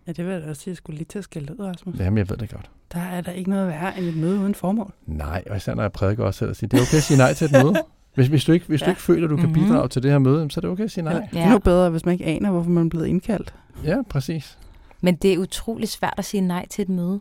[0.07, 1.95] Ja, det vil jeg da også sige, jeg skulle lige til at skælde ud, Rasmus.
[1.99, 2.69] Jamen, jeg ved det godt.
[2.93, 4.91] Der er der ikke noget værre end et møde uden formål.
[5.05, 7.17] Nej, og især når jeg prædiker også selv at sige, det er okay at sige
[7.17, 7.75] nej til et møde.
[8.15, 8.85] Hvis, hvis, du ikke, hvis ja.
[8.85, 8.89] Ja.
[8.89, 9.53] du ikke føler, at du kan Mhm.
[9.53, 11.27] bidrage til det her møde, så er det okay at sige nej.
[11.31, 13.53] Det er endnu bedre, hvis man ikke aner, hvorfor man er blevet indkaldt.
[13.83, 14.57] Ja, præcis.
[15.01, 17.19] Men det er utrolig svært at sige nej til et møde.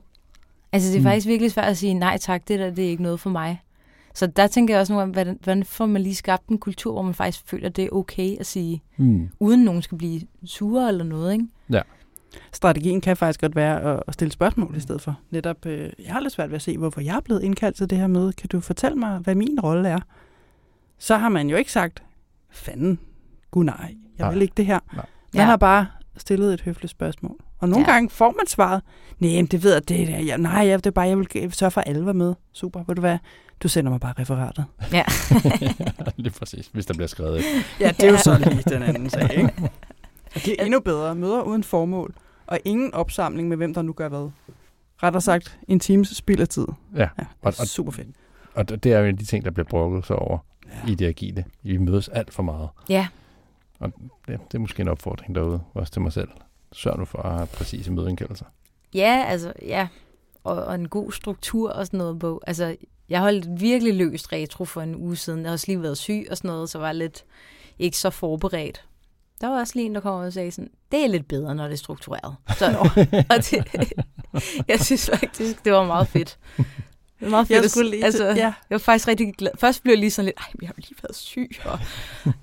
[0.73, 1.05] Altså, det er mm.
[1.05, 3.63] faktisk virkelig svært at sige nej tak, det der, det er ikke noget for mig.
[4.17, 6.93] Så der tænker jeg også nogle gange, hvordan, hvordan får man lige skabt en kultur,
[6.93, 9.29] hvor man faktisk føler, det er okay at sige, Hmm.
[9.41, 11.47] uden nogen skal blive sure eller noget, ikke?
[12.53, 15.19] Strategien kan faktisk godt være at- stille spørgsmål i stedet for.
[15.31, 17.91] Netop, øh, jeg har lidt svært ved at se, hvorfor jeg er blevet indkaldt til
[17.91, 18.33] det her møde.
[18.33, 19.99] Kan du fortælle mig, hvad min rolle er?
[20.99, 22.03] Så har man jo ikke sagt,
[22.51, 22.99] fanden,
[23.51, 23.77] gud nej,
[24.19, 24.33] jeg Nej.
[24.33, 24.79] vil ikke det her.
[24.95, 25.07] Nej.
[25.35, 25.45] Man Ja.
[25.45, 25.87] har bare
[26.17, 27.37] stillet et høfligt spørgsmål.
[27.59, 27.93] Og nogle Ja.
[27.93, 28.83] gange får man svaret,
[29.19, 31.43] nej, det ved jeg, det er, jeg, nej, jeg, det er bare, jeg vil, jeg
[31.43, 32.35] vil sørge for, at alle var med.
[32.53, 33.19] Super, ved du hvad?
[33.63, 34.65] Du sender mig bare referatet.
[34.93, 35.05] Ja.
[36.17, 37.45] Lige præcis, hvis der bliver skrevet et.
[37.81, 39.53] Ja, det er jo så lige den anden sag, ikke?
[40.35, 41.15] Og det er endnu bedre.
[41.15, 42.15] Møder uden formål.
[42.47, 44.31] Og ingen opsamling med, hvem der nu gør hvad.
[45.03, 46.67] Rettere sagt, en times spild af tid.
[46.95, 48.09] Ja, Ja, Og- og, og- super fedt.
[48.55, 50.91] og det er jo en af de ting, der bliver brokket sig over Ja.
[50.91, 51.45] i det agile.
[51.63, 52.69] Vi mødes alt for meget.
[52.89, 53.07] Ja,
[53.83, 53.93] Det,
[54.27, 56.29] det er måske en opfordring derude, også til mig selv.
[56.73, 58.45] Sørg nu for at have præcise mødeindkaldelser.
[58.95, 59.89] ja altså, ja.
[60.47, 62.41] Og, og en god struktur og sådan noget på.
[62.47, 62.77] Altså,
[63.09, 65.41] jeg holdt virkelig løst retro for en uge siden.
[65.41, 67.25] Jeg har også lige været syg og sådan noget, så var jeg lidt
[67.79, 68.85] ikke så forberedt.
[69.41, 71.65] Der var også lige en, der kom og sagde sådan, det er lidt bedre, når
[71.65, 72.37] det er struktureret.
[72.59, 72.67] Så,
[73.31, 73.93] og det,
[74.69, 76.39] jeg synes faktisk, det var meget fedt.
[76.57, 76.67] Det
[77.21, 77.63] var meget fedt.
[77.63, 78.35] Jeg skulle lige altså, ja.
[78.37, 79.51] Jeg var faktisk rigtig glad.
[79.59, 81.79] Først blev jeg lige sådan lidt, ej, jeg har lige været syg, og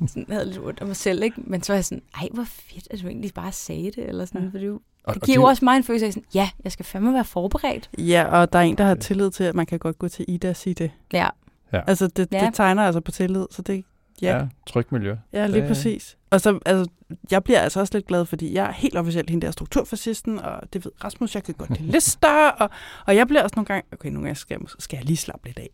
[0.07, 1.41] sådan, havde lidt ondt af mig selv, ikke?
[1.47, 4.25] Men så var jeg sådan, ej, hvor fedt, at du egentlig bare sagde det, eller
[4.25, 4.47] sådan, ja.
[4.47, 6.27] for det, er jo- Og, det og giver jo også mig en følelse af sådan,
[6.33, 7.89] ja, jeg skal fandme være forberedt.
[7.97, 10.25] ja, og der er en, der har tillid til, at man kan godt gå til
[10.27, 10.91] Ida og sige det.
[11.13, 11.29] Ja,
[11.71, 12.45] Altså, det, Ja.
[12.45, 13.83] det tegner altså på tillid, så det,
[14.21, 15.15] ja, Ja, trygt miljø.
[15.33, 16.17] ja lige det- præcis.
[16.29, 16.91] Og så, altså,
[17.31, 20.73] jeg bliver altså også lidt glad, fordi jeg er helt officielt hende der strukturfascisten, og
[20.73, 22.69] det ved Rasmus, jeg kan godt lide lister, og,
[23.07, 25.47] og jeg bliver også nogle gange, okay, nogle gange skal, jeg skal jeg lige slappe
[25.47, 25.69] lidt af.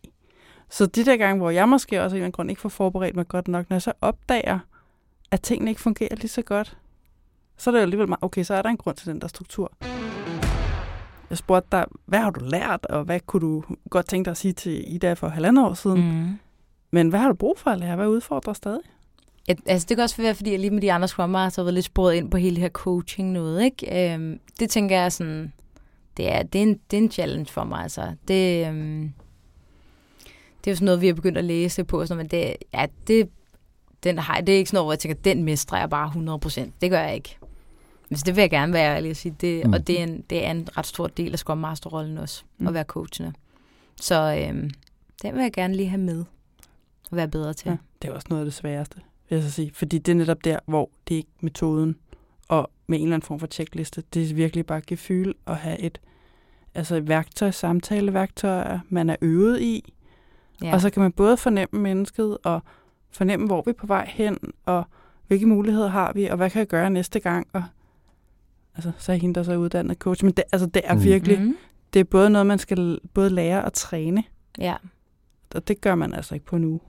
[0.70, 2.68] Så de der gange, hvor jeg måske også af en eller anden grund ikke får
[2.68, 4.58] forberedt mig godt nok, når jeg så opdager,
[5.30, 6.76] at tingene ikke fungerer lige så godt,
[7.60, 9.72] så er det alligevel meget, okay, så er der en grund til den der struktur.
[11.30, 14.36] Jeg spurgte dig, hvad har du lært, og hvad kunne du godt tænke dig at
[14.36, 16.20] sige til Ida for halvandet år siden?
[16.20, 16.38] Mm.
[16.90, 17.96] Men hvad har du brug for at lære?
[17.96, 18.80] Hvad udfordrer stadig?
[19.48, 21.64] Et, altså, det kan også være, fordi jeg lige med de andre Scrum Master har
[21.64, 24.12] været lidt sporet ind på hele det her coaching noget, ikke?
[24.14, 25.52] Øhm, det tænker jeg sådan,
[26.16, 28.14] det er, det, er en, det er en challenge for mig, altså.
[28.28, 29.12] Det, øhm,
[30.58, 32.86] det er jo sådan noget, vi har begyndt at læse på, sådan, men det, ja,
[33.06, 33.28] det,
[34.04, 36.70] den har, det er ikke sådan noget, hvor jeg tænker, den mestrer jeg bare 100%.
[36.80, 37.36] Det gør jeg ikke.
[38.10, 39.34] Men så det vil jeg gerne være ærlig at sige.
[39.40, 39.72] Det, Mm.
[39.72, 42.66] Og det er, en, det er en ret stor del af Scrum Master-rollen også, Mm.
[42.66, 43.32] at være coachende.
[44.00, 44.70] Så øhm,
[45.22, 46.24] den vil jeg gerne lige have med
[47.10, 47.68] og være bedre til.
[47.70, 48.96] Ja, det er også noget af det sværeste,
[49.28, 49.70] vil jeg så sige.
[49.74, 51.96] Fordi det er netop der, hvor det er ikke metoden
[52.48, 54.02] og med en eller anden form for checkliste.
[54.14, 56.00] Det er virkelig bare gefyl at have et,
[56.74, 59.92] altså et værktøj, samtaleværktøj, man er øvet i.
[60.62, 60.74] Ja.
[60.74, 62.62] Og så kan man både fornemme mennesket og
[63.10, 64.84] fornemme, hvor vi er på vej hen, og
[65.26, 67.46] hvilke muligheder har vi, og hvad kan jeg gøre næste gang.
[67.52, 67.64] Og,
[68.86, 70.24] altså, så er hende, der så er uddannet coach.
[70.24, 71.02] Men det, altså, det er Mm.
[71.04, 71.56] virkelig, Mm.
[71.92, 74.24] det er både noget, man skal både lære og træne.
[74.58, 74.74] Ja.
[75.54, 76.80] Og det gør man altså ikke på nu.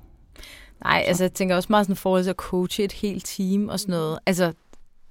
[0.84, 3.80] Nej, altså jeg tænker også meget sådan forhold til at coache et helt team og
[3.80, 4.20] sådan noget.
[4.26, 4.54] Altså,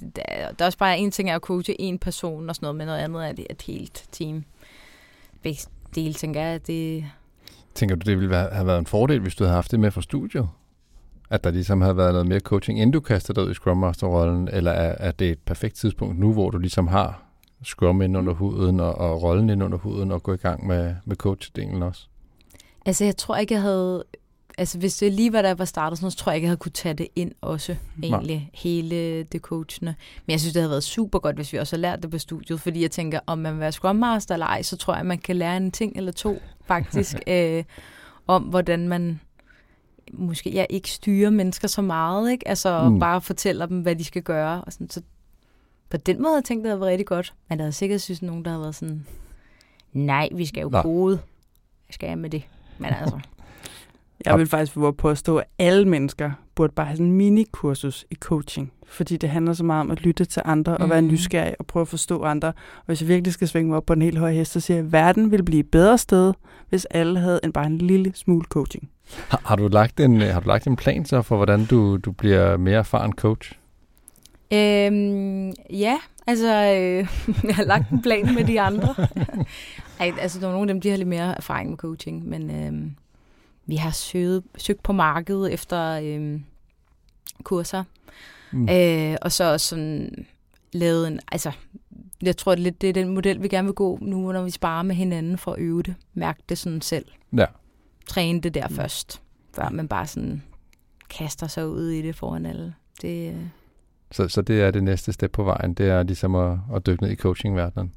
[0.01, 0.22] der,
[0.59, 2.87] der er også bare en ting er at coache en person og sådan noget, men
[2.87, 4.45] noget andet er det et helt team.
[5.43, 5.61] Begge
[5.95, 7.05] dele, tænker jeg, det...
[7.74, 9.91] Tænker du, det ville være, have været en fordel, hvis du havde haft det med
[9.91, 10.49] fra studiet?
[11.31, 13.76] At der ligesom havde været noget mere coaching, inden du kaster dig ud i Scrum
[13.76, 17.22] Master-rollen, eller er, er det et perfekt tidspunkt nu, hvor du ligesom har
[17.64, 20.95] Scrum ind under huden og, og rollen ind under huden og gå i gang med,
[21.05, 22.07] med coach-delen også?
[22.87, 24.05] Altså, jeg tror ikke, jeg havde...
[24.59, 26.72] Altså, hvis det lige var, der var startet, så tror jeg ikke, jeg havde kunne
[26.72, 28.51] tage det ind også, egentlig, Nej.
[28.55, 29.95] hele det coachende.
[30.26, 32.18] Men jeg synes, det havde været super godt, hvis vi også havde lært det på
[32.18, 35.07] studiet, fordi jeg tænker, om man vil være Scrum Master eller ej, så tror jeg,
[35.07, 37.64] man kan lære en ting eller to, faktisk, øh,
[38.26, 39.20] om hvordan man
[40.12, 42.48] måske jeg ikke styrer mennesker så meget, ikke?
[42.48, 42.98] Altså mm.
[42.98, 44.64] bare fortæller dem, hvad de skal gøre.
[44.64, 44.90] Og sådan.
[44.90, 45.02] Så
[45.90, 47.34] på den måde jeg tænkt, det havde været rigtig godt.
[47.48, 49.06] Men der havde sikkert synes nogen, der havde været sådan,
[49.92, 51.16] nej, vi skal jo kode.
[51.16, 52.42] Hvad skal jeg med det?
[52.78, 53.18] Men altså...
[54.24, 58.14] Jeg vil faktisk våge påstå, at alle mennesker burde bare have sådan en mini-kursus i
[58.14, 58.72] coaching.
[58.86, 60.90] Fordi det handler så meget om at lytte til andre og mm.
[60.90, 62.48] være nysgerrig og prøve at forstå andre.
[62.48, 64.76] Og hvis jeg virkelig skal svinge mig op på en helt høj hest, så siger
[64.76, 66.32] jeg, at verden ville blive et bedre sted,
[66.68, 68.90] hvis alle havde en, bare en lille smule coaching.
[69.28, 72.12] Har, har, du lagt en, har du lagt en plan så for, hvordan du, du
[72.12, 73.52] bliver mere erfaren coach?
[74.52, 77.08] Øhm, ja, altså øh,
[77.48, 78.94] jeg har lagt en plan med de andre.
[80.00, 82.50] Ej, altså der er nogle af dem, de har lidt mere erfaring med coaching, men
[82.50, 82.90] øh,
[83.66, 86.40] vi har søgt, søgt på markedet efter øh,
[87.42, 87.84] kurser.
[88.52, 88.68] Mm.
[88.68, 90.26] Øh, og så også sådan
[90.72, 91.52] lavet en, altså
[92.22, 94.50] jeg tror det, lidt, det er den model, vi gerne vil gå nu, når vi
[94.50, 95.94] sparer med hinanden for at øve det.
[96.14, 97.04] Mærke det sådan selv.
[97.36, 97.46] Ja.
[98.11, 98.74] Træne det der mm.
[98.74, 99.22] først,
[99.54, 100.42] før man bare sådan
[101.11, 102.74] kaster sig ud i det foran alle.
[103.02, 103.46] Det, øh,
[104.11, 107.02] så, så det er det næste step på vejen, det er ligesom at, at dykke
[107.02, 107.92] ned i coachingverdenen.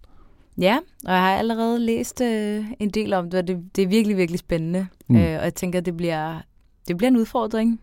[0.57, 3.87] Ja, og jeg har allerede læst øh, en del om det, og det, det er
[3.87, 4.87] virkelig, virkelig spændende.
[5.07, 5.15] Mm.
[5.15, 6.41] Øh, og jeg tænker, det bliver,
[6.87, 7.81] det bliver en udfordring.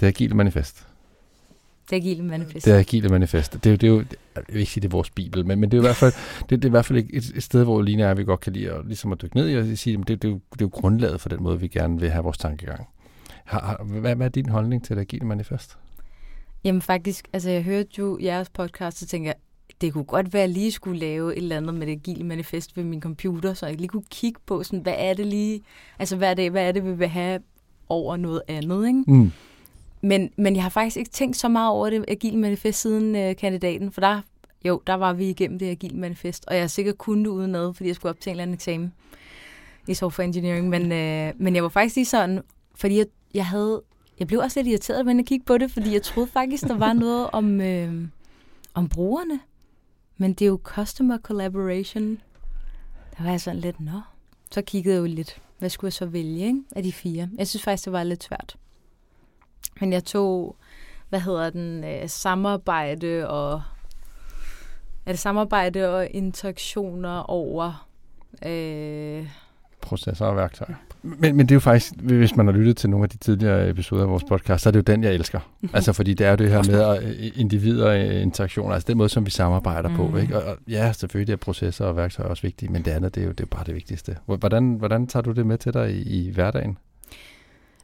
[0.00, 0.86] Det agile manifest.
[1.90, 2.66] Det agile manifest.
[2.66, 3.52] Det agile manifest.
[3.52, 4.04] Det er jo, det er jo
[4.36, 5.96] jeg vil ikke sige, det er vores bibel, men, men det er jo i hvert
[5.96, 6.12] fald,
[6.50, 8.52] det, det er i hvert fald et, et sted, hvor Line og vi godt kan
[8.52, 10.60] lide at, ligesom at dykke ned i og sige, at det, det, er jo, det
[10.60, 12.86] er jo grundlaget for den måde, vi gerne vil have vores tankegang.
[13.44, 15.78] Har, har, hvad, hvad er din holdning til det agile manifest?
[16.64, 19.36] Jamen faktisk, altså jeg hørte jo jeres podcast, og tænker jeg,
[19.80, 22.24] det kunne godt være, at jeg lige skulle lave et eller andet med det agile
[22.24, 25.60] manifest ved min computer, så jeg lige kunne kigge på, sådan, hvad er det lige,
[25.98, 27.40] altså hvad er det, hvad er det vi vil have
[27.88, 29.02] over noget andet, ikke?
[29.06, 29.32] Mm.
[30.06, 33.36] Men, men jeg har faktisk ikke tænkt så meget over det agile manifest siden øh,
[33.36, 34.20] kandidaten, for der,
[34.64, 37.74] jo, der var vi igennem det agile manifest, og jeg er sikkert kun det udenad,
[37.74, 38.92] fordi jeg skulle op til en eller anden eksamen
[39.88, 42.40] i software engineering, men, øh, men jeg var faktisk lige sådan,
[42.74, 43.82] fordi jeg, jeg havde
[44.18, 46.78] jeg blev også lidt irriteret men at kigge på det, fordi jeg troede faktisk, der
[46.78, 48.08] var noget om, øh,
[48.74, 49.40] om brugerne.
[50.16, 52.18] Men det er jo customer collaboration.
[53.18, 54.00] Der var jeg sådan lidt, nå.
[54.50, 56.62] Så kiggede jeg jo lidt, hvad skulle jeg så vælge ikke?
[56.76, 57.28] af de fire?
[57.38, 58.56] Jeg synes faktisk, det var lidt svært.
[59.80, 60.56] Men jeg tog,
[61.08, 63.62] hvad hedder den, øh, samarbejde og...
[65.06, 67.88] Er det samarbejde og interaktioner over...
[68.46, 69.28] Øh,
[69.86, 70.74] processer og værktøjer.
[71.02, 73.68] Men, men det er jo faktisk, hvis man har lyttet til nogle af de tidligere
[73.68, 75.40] episoder af vores podcast, så er det jo den, jeg elsker.
[75.60, 75.70] Mhm.
[75.74, 78.98] Altså fordi det er jo det her med at, øh, individer og interaktioner, altså den
[78.98, 79.96] måde, som vi samarbejder mm.
[79.96, 80.16] på.
[80.16, 80.36] Ikke?
[80.36, 83.24] Og, og ja, selvfølgelig er processer og værktøjer også vigtige, men det andet, det er
[83.24, 84.16] jo, det er bare det vigtigste.
[84.26, 86.78] Hvordan, hvordan tager du det med til dig i, i hverdagen?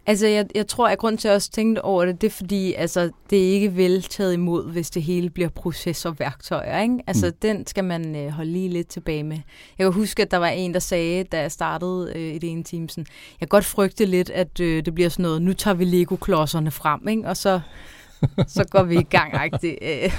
[0.06, 2.72] Altså, jeg, jeg tror, at grund til at også tænke over det, det er fordi,
[2.72, 6.98] altså, det er ikke vel taget imod, hvis det hele bliver processorværktøjer, ikke?
[7.06, 7.32] Altså, mm.
[7.42, 9.38] den skal man øh, holde lige lidt tilbage med.
[9.78, 12.50] Jeg kan huske, at der var en, der sagde, da jeg startede øh, i det
[12.50, 13.06] ene team, sådan,
[13.40, 16.70] jeg kan godt frygte lidt, at øh, det bliver sådan noget, nu tager vi Lego-klodserne
[16.70, 17.28] frem, ikke?
[17.28, 17.60] Og så,
[18.56, 19.34] så går vi i gang,
[19.64, 20.12] øh.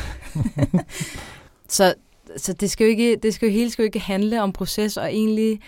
[1.69, 1.93] så,
[2.37, 4.97] så det skal jo ikke, det skal jo hele skal jo ikke handle om proces,
[4.97, 5.59] og egentlig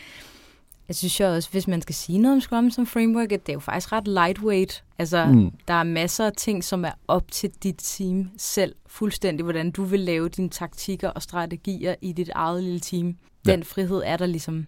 [0.87, 3.51] jeg synes jo også, hvis man skal sige noget om Scrum som framework, at det
[3.51, 4.83] er jo faktisk ret lightweight.
[4.99, 5.51] Altså, mm.
[5.67, 9.83] der er masser af ting, som er op til dit team selv, fuldstændig, hvordan du
[9.83, 13.15] vil lave dine taktikker og strategier i dit eget lille team.
[13.47, 13.51] Ja.
[13.51, 14.65] Den frihed er der ligesom.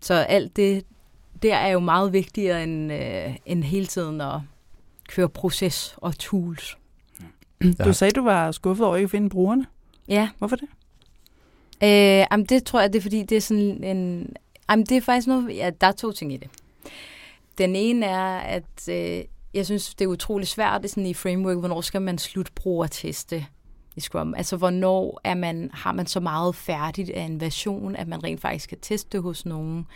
[0.00, 0.84] Så alt det,
[1.42, 4.40] der er jo meget vigtigere end, øh, end hele tiden at
[5.08, 6.78] køre proces og tools.
[7.60, 7.84] Ja.
[7.84, 9.66] Du sagde, du var skuffet over ikke at finde brugerne.
[10.08, 10.28] Ja.
[10.38, 10.68] Hvorfor det?
[11.82, 14.32] Øh, jamen det tror jeg, det er fordi, det er sådan en
[14.70, 16.50] Jamen, det er faktisk noget, ja, der er to ting i det.
[17.58, 21.56] Den ene er, at øh, jeg synes, det er utrolig svært det sådan i framework,
[21.56, 23.46] hvornår skal man slutbrugerteste
[23.96, 24.34] i Scrum?
[24.34, 28.40] Altså, hvornår er man, har man så meget færdigt af en version, at man rent
[28.40, 29.86] faktisk kan teste hos nogen?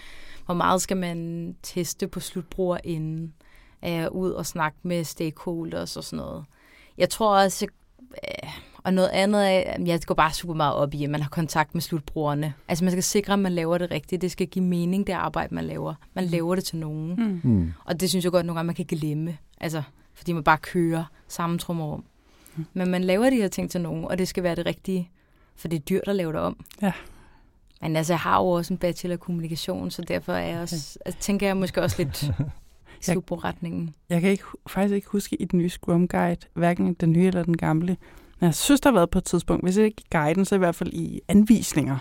[0.45, 3.35] Hvor meget skal man teste på slutbruger inden?
[3.83, 6.45] Er ud og snakke med stakeholders og sådan noget?
[6.99, 7.67] Jeg tror også,
[8.11, 8.49] øh,
[8.85, 11.75] og noget andet er, jeg går bare super meget op i, at man har kontakt
[11.75, 12.55] med slutbrugerne.
[12.69, 14.23] Altså man skal sikre, at man laver det rigtigt.
[14.23, 15.95] Det skal give mening, det arbejde, man laver.
[16.15, 17.15] Man laver det til nogen.
[17.45, 17.51] Mm.
[17.51, 17.73] Mm.
[17.85, 19.39] Og det synes jeg godt, nogle gange man kan glemme.
[19.61, 19.83] Altså,
[20.15, 22.05] fordi man bare kører samme trummerum.
[22.57, 22.67] Mm.
[22.73, 25.11] Men man laver de her ting til nogen, og det skal være det rigtige.
[25.57, 26.65] For det er dyrt at lave det om.
[26.83, 26.93] Ja.
[27.83, 30.99] Men altså, jeg har jo også en bachelor i kommunikation, så derfor er jeg også,
[31.07, 32.47] altså, tænker jeg måske også lidt i Jeg-
[33.01, 33.95] slutbrugretningen.
[34.09, 37.43] Jeg kan ikke, faktisk ikke huske i den nye Scrum Guide, hverken den nye eller
[37.45, 37.97] den gamle.
[38.43, 40.59] Men jeg synes, der har været på et tidspunkt, hvis ikke i guiden, så i
[40.59, 41.99] hvert fald i anvisninger,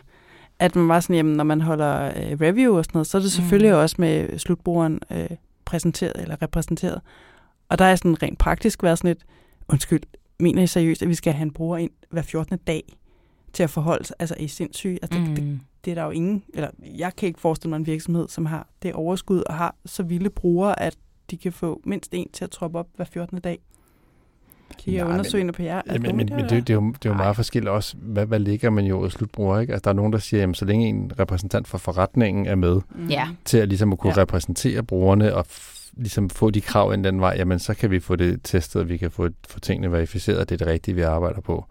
[0.59, 3.21] at man var sådan, jamen, når man holder øh, review og sådan noget, så er
[3.21, 3.77] det selvfølgelig Mm.
[3.77, 5.29] også med slutbrugeren øh,
[5.65, 7.01] præsenteret eller repræsenteret.
[7.69, 9.25] Og der er sådan rent praktisk været sådan et,
[9.69, 10.01] undskyld,
[10.39, 12.57] mener I seriøst, at vi skal have en bruger ind hver 14.
[12.57, 12.97] dag
[13.53, 14.99] til at forholde sig, altså i sindssyge?
[15.01, 15.59] Altså, det, det, Mm.
[15.85, 18.67] det er der jo ingen, eller jeg kan ikke forestille mig en virksomhed, som har
[18.83, 20.97] det overskud og har så vilde brugere, at
[21.31, 23.39] de kan få mindst en til at troppe op hver 14.
[23.39, 23.59] dag.
[24.77, 25.81] Kigger Nej, undersøgende på jer?
[25.85, 28.25] Er men, men, men det, det, er jo, det er jo meget forskelligt også, hvad,
[28.25, 29.73] hvad ligger man jo i slutbruger, ikke?
[29.73, 32.81] Altså, der er nogen, der siger, at så længe en repræsentant for forretningen er med,
[32.95, 33.07] Mm.
[33.07, 33.27] Ja.
[33.45, 34.21] til at, ligesom at kunne Ja.
[34.21, 37.99] repræsentere brugerne og f- ligesom få de krav ind den vej, jamen så kan vi
[37.99, 40.95] få det testet, og vi kan få, få tingene verificeret, og det er det rigtige,
[40.95, 41.65] vi arbejder på.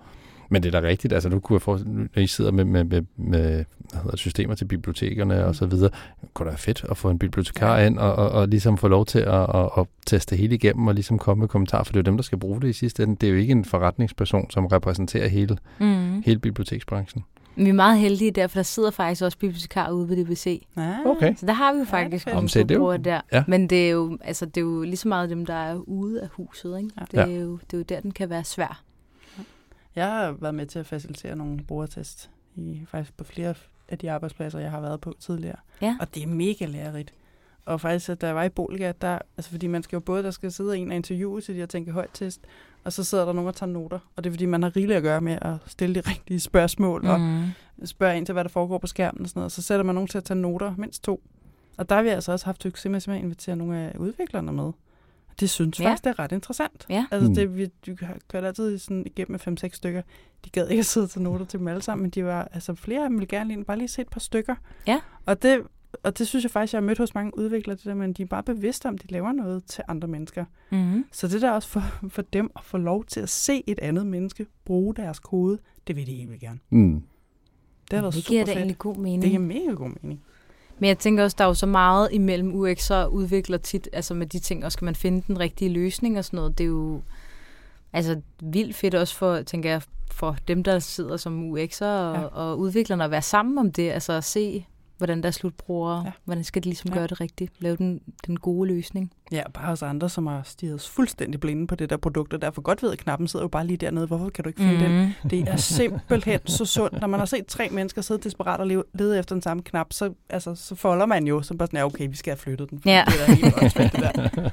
[0.53, 2.85] Men det er da rigtigt, altså nu kunne jeg forestille, når I sidder med, med,
[2.85, 5.41] med, med hvad hedder systemer til bibliotekerne Mm.
[5.49, 5.91] og så videre,
[6.35, 7.81] kunne det være fedt at få en bibliotekar Ja.
[7.81, 7.87] ja.
[7.87, 10.95] ind og, og, og ligesom få lov til at, at, at teste hele igennem og
[10.95, 13.03] ligesom komme med kommentarer, for det er jo dem, der skal bruge det i sidste
[13.03, 13.17] ende.
[13.21, 16.23] Det er jo ikke en forretningsperson, som repræsenterer hele, Mm.
[16.27, 17.25] hele biblioteksbranchen.
[17.57, 20.63] Vi er meget heldige der, for der sidder faktisk også bibliotekarer ude ved DBC.
[20.77, 21.35] Ah, Okay.
[21.37, 22.35] Så der har vi jo faktisk fedt.
[22.35, 23.21] nogle er slutbrugere der.
[23.33, 23.45] ja.
[23.49, 26.23] Men det er, jo, altså, det er jo lige så meget dem, der er ude
[26.23, 26.79] af huset.
[26.79, 26.91] Ikke?
[27.01, 27.05] Ja.
[27.25, 28.83] Det, er jo, det er jo der, den kan være svær.
[29.97, 33.55] Jeg har været med til at facilitere nogle brugertest i faktisk på flere
[33.89, 35.57] af de arbejdspladser, jeg har været på tidligere.
[35.83, 35.97] Ja.
[36.01, 37.15] Og det er mega lærerigt.
[37.65, 40.31] Og faktisk, at jeg var i Bolga, der, altså fordi man skal jo både, der
[40.31, 42.41] skal sidde en og interviewe til de her tænke højt test,
[42.85, 43.99] og så sidder der nogen og tager noter.
[44.17, 47.03] Og det er fordi, man har rigeligt at gøre med at stille de rigtige spørgsmål,
[47.03, 47.09] mm.
[47.09, 49.45] og spørge ind til, hvad der foregår på skærmen og sådan noget.
[49.45, 51.23] Og så sætter man nogen til at tage noter, mindst to.
[51.77, 54.73] Og der har vi altså også haft succes med at invitere nogle af udviklerne med.
[55.41, 55.89] Det synes Ja.
[55.89, 56.87] faktisk, det er ret interessant.
[56.89, 57.07] Ja.
[57.11, 57.35] Altså, Mm.
[57.35, 60.03] det, vi du har kørt altid sådan igennem med fem-seks stykker.
[60.45, 62.75] De gad ikke at sidde til noter til dem alle sammen, men de var, altså
[62.75, 64.55] flere af dem ville gerne lige, bare lige se et par stykker.
[64.87, 65.01] Ja.
[65.27, 65.61] Og det,
[66.03, 68.23] og det synes jeg faktisk, jeg har mødt hos mange udviklere, det der, men de
[68.23, 70.45] er bare bevidste om, at de laver noget til andre mennesker.
[70.73, 71.05] Mm.
[71.13, 74.07] Så det der også for, for dem at få lov til at se et andet
[74.07, 76.59] menneske bruge deres kode, det vil de helt vildt gerne.
[76.71, 77.03] Mm.
[77.91, 78.57] Det har været det super giver da fedt.
[78.59, 79.23] egentlig god mening.
[79.23, 80.23] Det giver mega god mening.
[80.81, 84.15] Men jeg tænker også, der er jo så meget imellem UX og udvikler tit, altså
[84.15, 86.69] med de ting, og skal man finde den rigtige løsning og sådan noget, det er
[86.69, 87.01] jo
[87.93, 92.21] altså vildt fedt også for, tænker jeg, for dem, der sidder som UX'er og, Ja.
[92.21, 92.25] ja.
[92.27, 94.67] og udviklerne at være sammen om det, altså at se,
[95.01, 96.13] hvordan der er slutbrugere, Ja.
[96.25, 96.95] hvordan skal de ligesom Ja.
[96.99, 99.13] gøre det rigtigt, lave den, den gode løsning.
[99.33, 102.63] Ja, bare os andre, som har stirret fuldstændig blinde på det der produkt, og derfor
[102.63, 104.07] godt ved, at knappen sidder jo bare lige dernede.
[104.07, 104.81] Hvorfor kan du ikke finde mm.
[104.81, 105.03] den?
[105.23, 105.31] Mhm.
[105.31, 107.01] Det er simpelthen så sundt.
[107.01, 110.15] Når man har set tre mennesker sidde desperat og lede efter den samme knap, så,
[110.29, 112.83] altså, så folder man jo som bare sådan, ja, okay, vi skal have flyttet den.
[112.85, 113.05] Ja.
[113.07, 114.51] Det er helt åndssvagt, det der.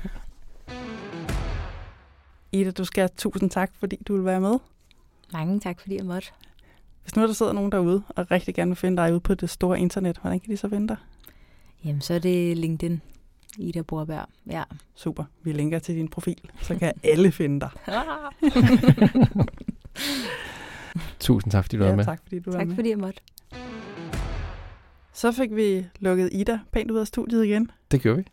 [2.52, 4.58] Ida, du skal have tusind tak, fordi du vil være med.
[5.34, 6.28] Mange tak, fordi jeg måtte.
[7.08, 9.50] Hvis nu der sidder nogen derude og rigtig gerne vil finde dig ude på det
[9.50, 10.98] store internet, hvordan kan de så finde dig?
[11.86, 13.02] Jamen, så er det LinkedIn.
[13.58, 14.26] Ida Borberg.
[14.50, 14.64] Ja.
[14.96, 17.70] Super, vi linker til din profil, så kan alle finde dig.
[21.20, 22.06] Tusind tak, fordi du var ja, med.
[22.06, 22.76] tak fordi du var tak med.
[22.76, 23.22] fordi jeg måtte.
[25.14, 27.72] Så fik vi lukket Ida pænt ud af studiet igen.
[27.92, 28.24] Det gjorde vi.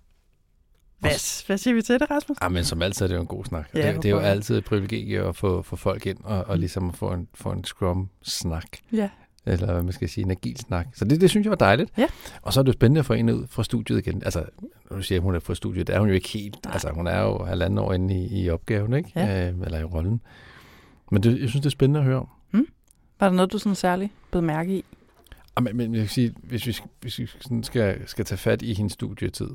[1.11, 2.39] Hvad, hvad siger vi til det, Rasmus?
[2.43, 3.69] Ja, men som altid er det jo en god snak.
[3.75, 6.59] Ja, det, det er jo altid et privilegie at få, få folk ind og, og
[6.59, 8.67] ligesom få en, få en Scrum-snak.
[8.93, 9.09] Ja.
[9.47, 10.87] Eller hvad man skal sige, en agil snak.
[10.95, 11.91] Så det, det synes jeg var dejligt.
[11.97, 12.07] Ja.
[12.43, 14.23] Og så er det jo spændende at få en ud fra studiet igen.
[14.25, 14.45] Altså,
[14.91, 16.65] når du siger, at hun er fra studiet, det er hun jo ikke helt.
[16.65, 16.73] Nej.
[16.73, 19.13] Altså, hun er jo halvanden år inde i, i opgaven, ikke?
[19.17, 19.49] Ja.
[19.49, 20.21] Øh, eller i rollen.
[21.11, 22.29] Men det, jeg synes, det er spændende at høre om.
[23.21, 24.85] Var der noget, du sådan særligt blev mærke i?
[25.57, 28.63] Ja, Men, men jeg kan sige, hvis vi, hvis vi sådan skal, skal tage fat
[28.63, 29.51] i hendes studietid,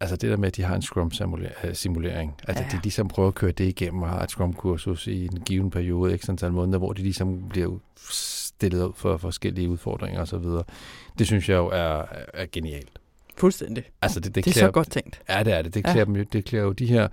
[0.00, 2.68] altså det der med, at de har en Scrum-simulering, altså Ja.
[2.72, 2.76] ja.
[2.76, 6.12] de ligesom prøver at køre det igennem og har et Scrum-kursus i en given periode,
[6.12, 7.78] ikke sådan måneder, hvor de ligesom bliver
[8.10, 10.44] stillet ud for forskellige udfordringer osv.
[11.18, 12.04] Det synes jeg jo er,
[12.34, 12.90] er genialt.
[13.36, 13.84] Fuldstændig.
[14.02, 15.20] Altså det, det, Det er klæder, så godt tænkt.
[15.28, 15.74] Ja, det er det.
[15.74, 15.92] Det Ja.
[15.92, 17.08] klæder, dem jo, det klæder jo de her,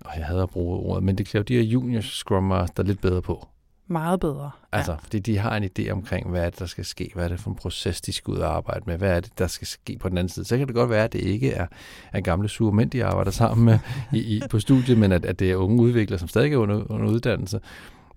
[0.00, 2.82] og jeg hader at bruge ordet, men det klæder jo de her junior Scrum Master
[2.82, 3.48] lidt bedre på.
[3.90, 4.50] Meget bedre.
[4.72, 7.28] Altså, fordi de har en idé omkring, hvad er det, der skal ske, hvad er
[7.28, 9.66] det for en proces, de skal ud og arbejde med, hvad er det, der skal
[9.66, 10.44] ske på den anden side.
[10.44, 11.66] Så kan det godt være, at det ikke er,
[12.12, 13.78] er gamle sure mænd, de arbejder sammen med
[14.12, 16.90] i, i, på studiet, men at, at det er unge udviklere, som stadig er under,
[16.90, 17.60] under uddannelse.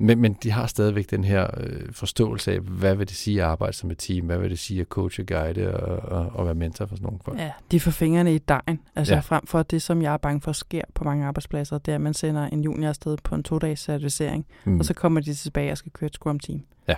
[0.01, 3.47] Men, men de har stadigvæk den her øh, forståelse af, hvad vil det sige at
[3.47, 6.55] arbejde som et team, hvad vil det sige at coache, guide og, og, og være
[6.55, 7.39] mentor for sådan nogle folk.
[7.39, 8.79] Ja, de får fingrene i dejen.
[8.95, 9.19] Altså Ja.
[9.19, 12.01] frem for det, som jeg er bange for sker på mange arbejdspladser, det er, at
[12.01, 14.79] man sender en junior afsted på en to-dages certificering, mm.
[14.79, 16.63] og så kommer de tilbage og skal køre et Scrum-team.
[16.87, 16.95] Ja.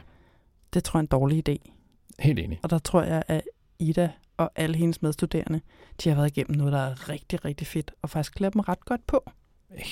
[0.73, 1.71] Det tror jeg er en dårlig idé.
[2.19, 2.59] Helt enig.
[2.63, 3.41] Og der tror jeg, at
[3.79, 5.61] Ida og alle hendes medstuderende,
[6.03, 8.85] de har været igennem noget, der er rigtig, rigtig fedt, og faktisk klæder dem ret
[8.85, 9.31] godt på.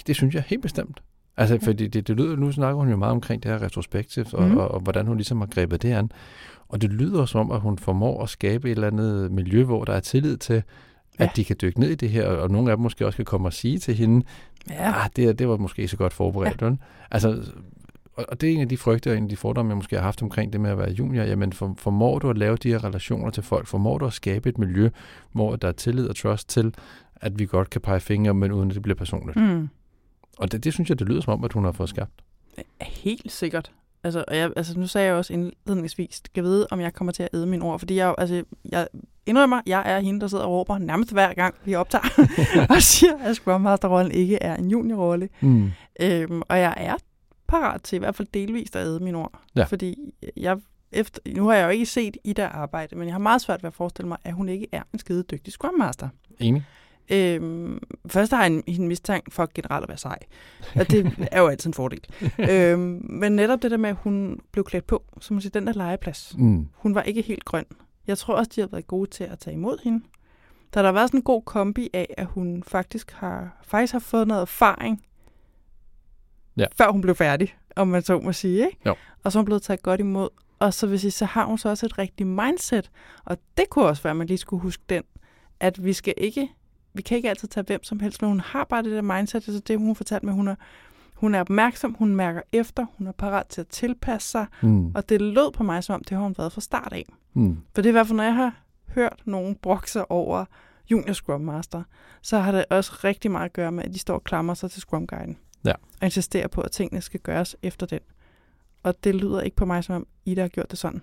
[0.07, 1.01] Det synes jeg helt bestemt.
[1.41, 4.43] Altså, fordi det, det lyder, nu snakker hun jo meget omkring det her retrospektivt, og,
[4.47, 4.57] Mhm.
[4.57, 6.11] og, og hvordan hun ligesom har grebet det an.
[6.69, 9.83] Og det lyder som om, at hun formår at skabe et eller andet miljø, hvor
[9.85, 10.63] der er tillid til, at
[11.19, 11.29] Ja.
[11.35, 13.47] de kan dykke ned i det her, og nogle af dem måske også kan komme
[13.47, 14.25] og sige til hende,
[14.69, 16.61] Ja, ah, det, det var måske så godt forberedt.
[16.61, 16.71] Ja.
[17.11, 17.43] Altså,
[18.15, 19.95] og og det er en af de frygter, og en af de fordomme, jeg måske
[19.95, 21.23] har haft omkring det med at være junior.
[21.23, 23.67] Jamen, for, formår du at lave de her relationer til folk?
[23.67, 24.89] Formår du at skabe et miljø,
[25.31, 26.73] hvor der er tillid og trust til,
[27.15, 29.37] at vi godt kan pege fingre, men uden at det bliver personligt?
[29.37, 29.69] mm.
[30.37, 32.11] Og det, det synes jeg, det lyder som om, at hun har fået skabt.
[32.81, 33.71] helt sikkert.
[34.03, 37.23] Altså, og jeg, altså, nu sagde jeg også indledningsvis, skal vide, om jeg kommer til
[37.23, 38.87] at æde mine ord, fordi jeg, altså, jeg
[39.25, 42.03] indrømmer, jeg er hende, der sidder og råber nærmest hver gang, vi optager,
[42.75, 45.29] og siger, at Scrum Master-rollen ikke er en juniorrolle.
[45.41, 45.71] Mm.
[46.01, 46.95] Øhm, og jeg er
[47.47, 49.39] parat til i hvert fald delvist at æde mine ord.
[49.55, 49.63] Ja.
[49.63, 50.57] Fordi jeg,
[50.91, 53.67] efter, nu har jeg jo ikke set Ida arbejde, men jeg har meget svært ved
[53.67, 56.09] at forestille mig, at hun ikke er en skide dygtig Scrum Master.
[56.39, 56.63] Enig.
[57.13, 60.19] Øhm, først har jeg en, mistanke for generelt at være sej.
[60.75, 61.99] Og det er jo altid en fordel.
[62.51, 65.67] øhm, men netop det der med, at hun blev klædt på, som man siger, den
[65.67, 66.35] der legeplads.
[66.37, 66.67] Mm.
[66.73, 67.65] Hun var ikke helt grøn.
[68.07, 70.03] Jeg tror også, de har været gode til at tage imod hende.
[70.73, 74.27] Der har været sådan en god kombi af, at hun faktisk har, faktisk har fået
[74.27, 75.01] noget erfaring,
[76.57, 76.65] Ja.
[76.77, 78.65] før hun blev færdig, om man så må sige.
[78.65, 78.77] Ikke?
[78.85, 78.95] Jo.
[79.23, 80.29] Og så er hun blevet taget godt imod.
[80.59, 82.91] Og så vil sige, så har hun så også et rigtigt mindset.
[83.25, 85.03] Og det kunne også være, at man lige skulle huske den,
[85.59, 86.49] at vi skal ikke,
[86.93, 89.47] vi kan ikke altid tage hvem som helst, men hun har bare det der mindset,
[89.47, 90.55] altså det hun fortalte med, hun er,
[91.15, 94.91] hun er opmærksom, hun mærker efter, hun er parat til at tilpasse sig, Mm.
[94.95, 97.05] og det lød på mig som om, det har hun været fra start af.
[97.33, 97.57] Mm.
[97.75, 100.45] For det er i hvert fald, når jeg har hørt nogen brokse over
[100.91, 101.83] Junior Scrum Master,
[102.21, 104.71] så har det også rigtig meget at gøre med, at de står og klamrer sig
[104.71, 105.37] til Scrum Guiden.
[105.65, 105.71] Ja.
[105.71, 107.99] Og insisterer på, at tingene skal gøres efter den.
[108.83, 111.01] Og det lyder ikke på mig, som om Ida har gjort det sådan.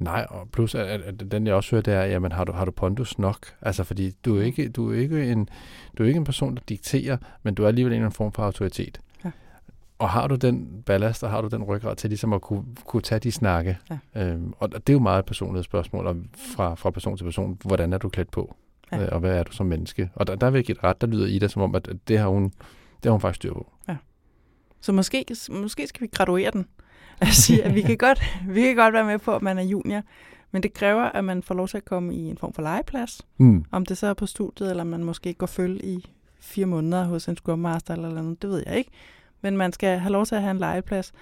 [0.00, 2.52] Nej, og plus at, at, at den jeg også hører, det er, jamen har du,
[2.52, 3.46] har du pondus nok?
[3.62, 5.48] Altså fordi du er ikke, du er ikke, en,
[5.98, 8.32] du er ikke en person, der dikterer, men du er alligevel en eller anden form
[8.32, 9.00] for autoritet.
[9.24, 9.30] Ja.
[9.98, 13.02] Og har du den ballast, og har du den ryggrad til ligesom at kunne, kunne
[13.02, 13.78] tage de snakke?
[13.90, 13.98] Ja.
[14.22, 16.16] Øhm, og det er jo meget et personligt spørgsmål, og
[16.56, 18.56] fra, fra person til person, hvordan er du klædt på?
[18.92, 19.02] Ja.
[19.02, 20.10] Øh, og hvad er du som menneske?
[20.14, 22.18] Og der, der vil jeg give et ret, der lyder Ida som om, at det
[22.18, 22.44] har hun,
[22.96, 23.72] det har hun faktisk styr på.
[24.80, 26.66] Så måske, måske skal vi graduere den.
[27.20, 29.62] At sige, at vi kan, godt, vi kan godt være med på, at man er
[29.62, 30.02] junior,
[30.50, 33.22] men det kræver, at man får lov til at komme i en form for legeplads.
[33.38, 33.64] Mm.
[33.70, 36.10] Om det så er på studiet, eller man måske går følge i
[36.40, 38.90] fire måneder hos en Scrum Master eller noget, det ved jeg ikke.
[39.40, 41.12] Men man skal have lov til at have en legeplads,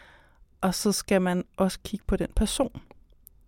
[0.61, 2.80] og så skal man også kigge på den person,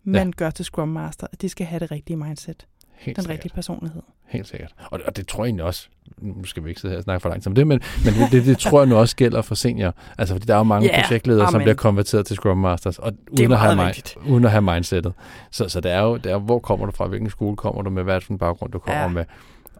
[0.04, 0.32] man ja.
[0.36, 2.66] gør til Scrum Master, at de skal have det rigtige mindset,
[3.00, 3.34] Helt den sikkert.
[3.34, 4.02] rigtige personlighed.
[4.28, 4.74] Helt sikkert.
[4.90, 5.88] Og, og det tror jeg egentlig også,
[6.18, 8.32] nu skal vi ikke sidde her og snakke for langt om det, men, men det,
[8.32, 9.94] det, det tror jeg nu også gælder for senior.
[10.18, 11.64] Altså fordi der er jo mange yeah, projektledere, som amen.
[11.64, 14.16] bliver konverteret til Scrum Masters, og uden, at have, vigtigt.
[14.26, 15.12] uden at have mindsetet.
[15.50, 17.90] Så, så det er jo, det er, hvor kommer du fra, hvilken skole kommer du
[17.90, 19.08] med, hvad er det for en baggrund, du kommer Ja.
[19.08, 19.24] med.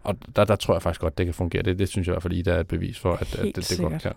[0.03, 1.61] Og der, der tror jeg faktisk godt, det kan fungere.
[1.63, 3.43] Det, det synes jeg i hvert fald, Ida er et bevis for, at, at det,
[3.45, 4.01] det godt sikkert.
[4.01, 4.11] kan.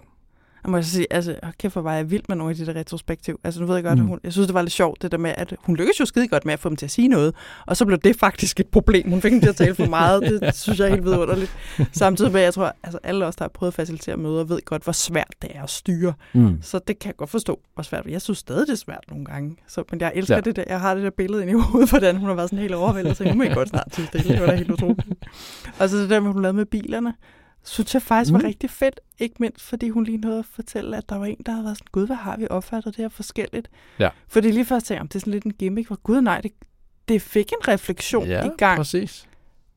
[0.65, 3.41] Jeg må sige, altså, kæft, hvor var jeg vild med nogle af de der retrospektiv.
[3.45, 4.05] Altså, nu ved jeg godt, Mm.
[4.05, 6.05] at hun, jeg synes, det var lidt sjovt, det der med, at hun lykkedes jo
[6.05, 7.35] skide godt med at få dem til at sige noget,
[7.67, 9.11] og så blev det faktisk et problem.
[9.11, 10.23] Hun fik dem til at tale for meget.
[10.43, 11.57] Det synes jeg er helt vidunderligt.
[11.93, 14.59] Samtidig med, at jeg tror, altså alle os, der har prøvet at facilitere møder, ved
[14.65, 16.13] godt, hvor svært det er at styre.
[16.33, 16.59] Mm.
[16.63, 19.25] Så det kan jeg godt forstå, hvor svært Jeg synes stadig, det er svært nogle
[19.25, 19.57] gange.
[19.69, 20.41] Så, men jeg elsker Ja.
[20.41, 20.65] det der.
[20.69, 23.17] Jeg har det der billede inde i hovedet, hvordan hun har været sådan helt overvældet.
[23.17, 24.29] Så nu må jeg godt snart til stille.
[24.33, 25.09] Det var da helt utroligt.
[25.81, 27.15] Og så det der med, hun lavede med bilerne
[27.65, 28.45] synes jeg faktisk var Mm.
[28.47, 29.01] rigtig fedt.
[29.19, 31.77] Ikke mindst, fordi hun lige nåede at fortælle, at der var en, der havde været
[31.77, 33.69] sådan, gud, hvad har vi opfattet det her forskelligt?
[33.99, 34.09] Ja.
[34.29, 36.41] Fordi lige først tænkte jeg, om det er sådan lidt en gimmick, hvor gud nej,
[36.41, 36.53] det,
[37.09, 38.77] det fik en refleksion Ja, i gang.
[38.77, 39.29] præcis.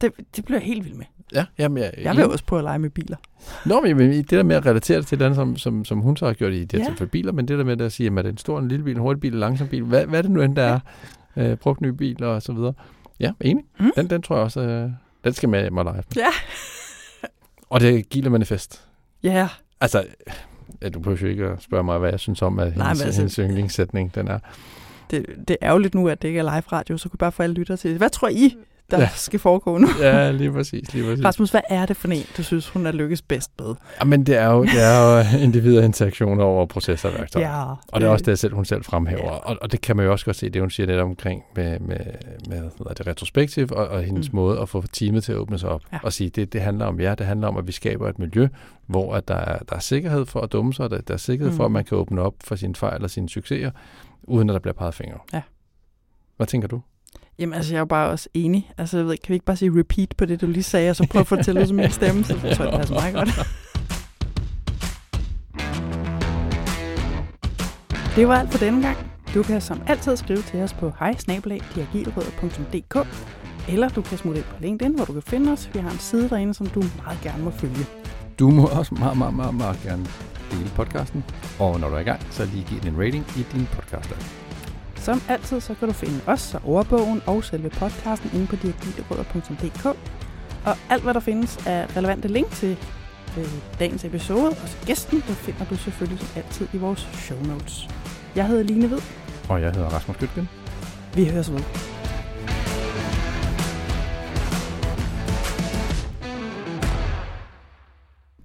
[0.01, 1.05] Det, det blev jeg helt vild med.
[1.33, 3.17] Ja, jamen, jeg, Jeg vil også prøve at lege med biler.
[3.65, 6.25] Nå, men det der med at relatere det til det, som, som, som hun så
[6.25, 6.85] har gjort i det her Ja.
[6.85, 8.83] tilfælde biler, men det der med at sige, at det er en stor, en lille
[8.85, 10.79] bil, en hurtig bil, en langsom bil, hvad, hvad er det nu end, der er?
[11.37, 12.73] Øh, brugt nye biler og så videre.
[13.19, 13.63] Ja, enig.
[13.79, 13.91] Mm.
[13.95, 14.89] Den, den tror jeg også, øh,
[15.23, 16.03] den skal med hjem og lege.
[16.15, 16.27] Ja.
[17.69, 18.81] Og det er Gila Manifest.
[19.23, 19.49] Ja, yeah.
[19.81, 20.05] Altså,
[20.81, 22.93] ja, du behøver jo ikke at spørge mig, hvad jeg synes om, at hendes, Nej,
[22.93, 24.39] men altså- hendes yndlingssætning, den er.
[25.11, 27.43] det, det er ærgerligt nu, at det ikke er live radio, så kunne bare få
[27.43, 27.97] alle lytter til.
[27.97, 28.55] Hvad tror I,
[28.91, 29.09] der ja.
[29.15, 29.87] skal foregå nu.
[30.01, 31.25] ja, lige præcis, lige præcis.
[31.25, 33.75] Rasmus, hvad er det for en, du synes, hun er lykkes bedst med?
[33.99, 37.47] Jamen, det er jo, det er jo individer interaktioner over processorværktøjer.
[37.47, 39.23] Ja, og det er også det, selv, hun selv fremhæver.
[39.23, 39.29] Ja.
[39.29, 41.79] Og, og det kan man jo også godt se, det hun siger lidt omkring med,
[41.79, 41.99] med,
[42.49, 44.35] med hvad det retrospektiv og, og hendes mm.
[44.35, 45.81] måde at få teamet til at åbne sig op.
[45.93, 45.99] Ja.
[46.03, 48.47] Og sige, det, det handler om jer, det handler om, at vi skaber et miljø,
[48.85, 51.51] hvor at der, er, der er sikkerhed for at dumme sig, der, der er sikkerhed
[51.51, 51.57] mm.
[51.57, 53.71] for, at man kan åbne op for sine fejl og sine succeser,
[54.23, 55.19] uden at der bliver peget fingre.
[55.33, 55.41] Ja.
[56.37, 56.81] Hvad tænker du?
[57.39, 58.71] Jamen, altså, jeg er jo bare også enig.
[58.77, 60.95] Altså, jeg ved, kan vi ikke bare sige repeat på det, du lige sagde, og
[60.95, 63.29] så prøve at fortælle det som min stemme, så tror jeg, det passer meget godt.
[68.15, 68.97] Det var alt for denne gang.
[69.33, 71.15] Du kan som altid skrive til os på hej
[73.69, 75.69] eller du kan smutte ind på LinkedIn, hvor du kan finde os.
[75.73, 77.85] Vi har en side derinde, som du meget gerne må følge.
[78.39, 80.05] Du må også meget, meget, meget, meget gerne
[80.51, 81.23] dele podcasten.
[81.59, 84.09] Og når du er i gang, så lige giv den en rating i din podcast
[84.09, 84.46] -app.
[85.07, 89.85] Som altid, så kan du finde os og ordbogen og selve podcasten inde på diagilerødder.dk.
[90.65, 92.77] Og alt, hvad der findes af relevante link til
[93.37, 93.47] øh,
[93.79, 97.87] dagens episode og til gæsten, det finder du selvfølgelig som altid i vores show notes.
[98.35, 98.99] Jeg hedder Line Hvid.
[99.49, 100.49] Og jeg hedder Rasmus Gytgen.
[101.15, 101.96] Vi høres ved.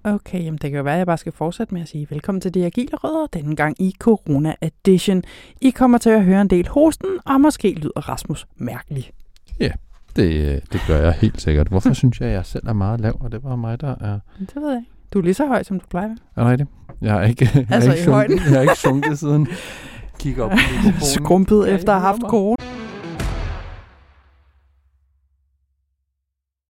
[0.04, 2.40] Okay, jamen det kan jo være, at jeg bare skal fortsætte med at sige velkommen
[2.40, 5.22] til De Agile Rødder, denne gang i Corona Edition.
[5.60, 9.10] I kommer til at høre en del hosten, og måske lyder Rasmus mærkelig.
[9.60, 9.70] Ja,
[10.16, 11.68] det, det gør jeg helt sikkert.
[11.68, 14.18] Hvorfor synes jeg, at jeg selv er meget lav, og det var mig, der er...
[14.40, 14.90] Det ved jeg ikke.
[15.12, 16.14] Du er lige så høj, som du plejer.
[16.36, 16.70] Er det rigtigt?
[17.02, 19.48] Jeg har ikke, jeg altså har ikke, sunket, jeg har ikke sunket siden.
[20.18, 20.56] Kig op på
[21.00, 22.56] Skrumpet efter at have haft corona.